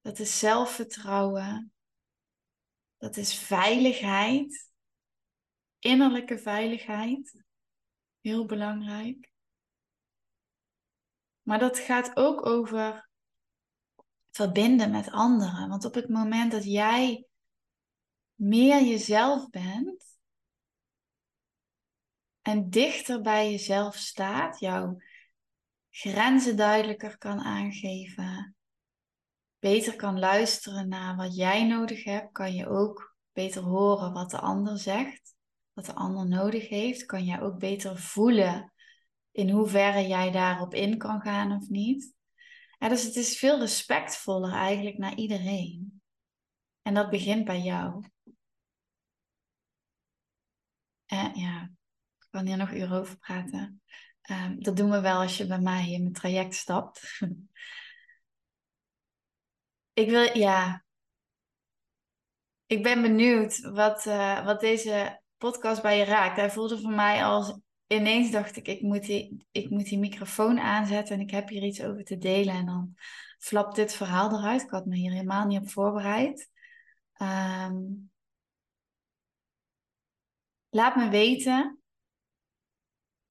Dat 0.00 0.18
is 0.18 0.38
zelfvertrouwen. 0.38 1.72
Dat 2.96 3.16
is 3.16 3.38
veiligheid. 3.38 4.70
Innerlijke 5.78 6.38
veiligheid. 6.38 7.44
Heel 8.20 8.46
belangrijk. 8.46 9.32
Maar 11.42 11.58
dat 11.58 11.78
gaat 11.78 12.16
ook 12.16 12.46
over 12.46 13.07
verbinden 14.30 14.90
met 14.90 15.10
anderen. 15.10 15.68
Want 15.68 15.84
op 15.84 15.94
het 15.94 16.08
moment 16.08 16.52
dat 16.52 16.64
jij 16.64 17.26
meer 18.34 18.84
jezelf 18.84 19.48
bent 19.50 20.16
en 22.42 22.70
dichter 22.70 23.20
bij 23.20 23.50
jezelf 23.50 23.96
staat, 23.96 24.60
jouw 24.60 24.96
grenzen 25.90 26.56
duidelijker 26.56 27.18
kan 27.18 27.40
aangeven, 27.40 28.56
beter 29.58 29.96
kan 29.96 30.18
luisteren 30.18 30.88
naar 30.88 31.16
wat 31.16 31.36
jij 31.36 31.66
nodig 31.66 32.04
hebt, 32.04 32.32
kan 32.32 32.54
je 32.54 32.68
ook 32.68 33.16
beter 33.32 33.62
horen 33.62 34.12
wat 34.12 34.30
de 34.30 34.38
ander 34.38 34.78
zegt, 34.78 35.34
wat 35.72 35.86
de 35.86 35.94
ander 35.94 36.28
nodig 36.28 36.68
heeft, 36.68 37.04
kan 37.04 37.24
jij 37.24 37.40
ook 37.40 37.58
beter 37.58 37.98
voelen 37.98 38.72
in 39.30 39.50
hoeverre 39.50 40.06
jij 40.06 40.30
daarop 40.30 40.74
in 40.74 40.98
kan 40.98 41.20
gaan 41.20 41.52
of 41.52 41.68
niet. 41.68 42.16
Ja, 42.78 42.88
dus 42.88 43.02
het 43.02 43.16
is 43.16 43.38
veel 43.38 43.58
respectvoller 43.58 44.52
eigenlijk 44.52 44.98
naar 44.98 45.14
iedereen. 45.14 46.02
En 46.82 46.94
dat 46.94 47.10
begint 47.10 47.44
bij 47.44 47.60
jou. 47.60 48.04
En 51.06 51.34
ja, 51.34 51.70
ik 52.18 52.26
kan 52.30 52.46
hier 52.46 52.56
nog 52.56 52.72
uren 52.72 52.98
over 52.98 53.18
praten. 53.18 53.82
Ehm, 54.20 54.58
dat 54.58 54.76
doen 54.76 54.90
we 54.90 55.00
wel 55.00 55.20
als 55.20 55.36
je 55.36 55.46
bij 55.46 55.60
mij 55.60 55.90
in 55.90 56.02
mijn 56.02 56.12
traject 56.12 56.54
stapt. 56.54 57.18
ik 60.02 60.10
wil, 60.10 60.38
ja. 60.38 60.84
Ik 62.66 62.82
ben 62.82 63.02
benieuwd 63.02 63.60
wat, 63.60 64.06
uh, 64.06 64.44
wat 64.44 64.60
deze 64.60 65.22
podcast 65.36 65.82
bij 65.82 65.98
je 65.98 66.04
raakt. 66.04 66.36
Hij 66.36 66.50
voelde 66.50 66.80
voor 66.80 66.92
mij 66.92 67.24
als 67.24 67.58
ineens 67.88 68.30
dacht 68.30 68.56
ik, 68.56 68.66
ik 68.66 68.82
moet, 68.82 69.04
die, 69.04 69.46
ik 69.50 69.70
moet 69.70 69.84
die 69.84 69.98
microfoon 69.98 70.58
aanzetten 70.58 71.14
en 71.14 71.20
ik 71.20 71.30
heb 71.30 71.48
hier 71.48 71.62
iets 71.62 71.82
over 71.82 72.04
te 72.04 72.18
delen. 72.18 72.54
En 72.54 72.66
dan 72.66 72.94
flapt 73.38 73.76
dit 73.76 73.94
verhaal 73.94 74.32
eruit. 74.32 74.62
Ik 74.62 74.70
had 74.70 74.86
me 74.86 74.96
hier 74.96 75.12
helemaal 75.12 75.46
niet 75.46 75.60
op 75.60 75.70
voorbereid. 75.70 76.50
Um, 77.22 78.10
laat 80.68 80.96
me 80.96 81.08
weten 81.08 81.78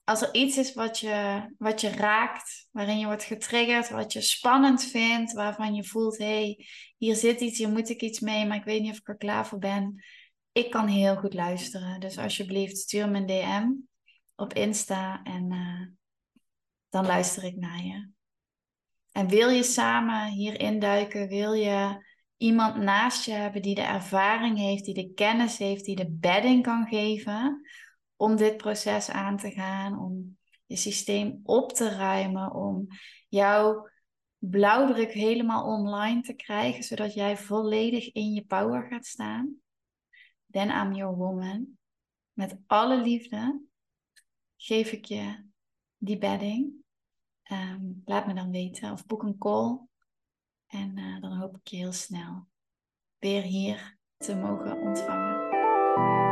als 0.07 0.21
er 0.21 0.33
iets 0.33 0.57
is 0.57 0.73
wat 0.73 0.99
je, 0.99 1.45
wat 1.57 1.81
je 1.81 1.89
raakt, 1.89 2.67
waarin 2.71 2.99
je 2.99 3.05
wordt 3.05 3.23
getriggerd, 3.23 3.89
wat 3.89 4.13
je 4.13 4.21
spannend 4.21 4.83
vindt, 4.83 5.33
waarvan 5.33 5.73
je 5.73 5.83
voelt, 5.83 6.17
hé, 6.17 6.25
hey, 6.25 6.65
hier 6.97 7.15
zit 7.15 7.41
iets, 7.41 7.57
hier 7.57 7.69
moet 7.69 7.89
ik 7.89 8.01
iets 8.01 8.19
mee, 8.19 8.45
maar 8.45 8.57
ik 8.57 8.63
weet 8.63 8.81
niet 8.81 8.91
of 8.91 8.97
ik 8.97 9.07
er 9.07 9.17
klaar 9.17 9.47
voor 9.47 9.59
ben. 9.59 10.03
Ik 10.51 10.71
kan 10.71 10.87
heel 10.87 11.15
goed 11.15 11.33
luisteren. 11.33 11.99
Dus 11.99 12.17
alsjeblieft, 12.17 12.77
stuur 12.77 13.09
me 13.09 13.17
een 13.17 13.25
DM 13.25 13.65
op 14.37 14.53
Insta 14.53 15.23
en 15.23 15.51
uh, 15.51 15.87
dan 16.89 17.05
luister 17.05 17.43
ik 17.43 17.55
naar 17.55 17.83
je. 17.83 18.09
En 19.11 19.27
wil 19.27 19.49
je 19.49 19.63
samen 19.63 20.27
hierin 20.27 20.79
duiken? 20.79 21.27
Wil 21.27 21.53
je 21.53 22.05
iemand 22.37 22.75
naast 22.75 23.25
je 23.25 23.31
hebben 23.31 23.61
die 23.61 23.75
de 23.75 23.81
ervaring 23.81 24.57
heeft, 24.57 24.85
die 24.85 24.93
de 24.93 25.13
kennis 25.13 25.57
heeft, 25.57 25.85
die 25.85 25.95
de 25.95 26.09
bedding 26.09 26.63
kan 26.63 26.87
geven 26.87 27.61
om 28.15 28.35
dit 28.35 28.57
proces 28.57 29.09
aan 29.09 29.37
te 29.37 29.51
gaan, 29.51 29.99
om 29.99 30.37
je 30.65 30.75
systeem 30.75 31.39
op 31.43 31.73
te 31.73 31.89
ruimen, 31.89 32.53
om 32.53 32.87
jouw 33.27 33.89
blauwdruk 34.37 35.11
helemaal 35.11 35.65
online 35.65 36.21
te 36.21 36.33
krijgen, 36.33 36.83
zodat 36.83 37.13
jij 37.13 37.37
volledig 37.37 38.13
in 38.13 38.33
je 38.33 38.45
power 38.45 38.87
gaat 38.89 39.05
staan. 39.05 39.55
Then 40.51 40.69
I'm 40.69 40.93
your 40.93 41.15
woman. 41.15 41.77
Met 42.33 42.57
alle 42.65 43.01
liefde 43.01 43.61
geef 44.67 44.91
ik 44.91 45.05
je 45.05 45.45
die 45.97 46.17
bedding. 46.17 46.73
Ehm, 47.43 47.81
laat 48.05 48.27
me 48.27 48.33
dan 48.33 48.51
weten 48.51 48.91
of 48.91 49.05
boek 49.05 49.23
een 49.23 49.37
call. 49.37 49.79
En 50.67 50.97
uh, 50.97 51.21
dan 51.21 51.37
hoop 51.37 51.55
ik 51.57 51.67
je 51.67 51.75
heel 51.75 51.91
snel 51.91 52.47
weer 53.17 53.41
hier 53.41 53.97
te 54.17 54.35
mogen 54.35 54.81
ontvangen. 54.81 56.26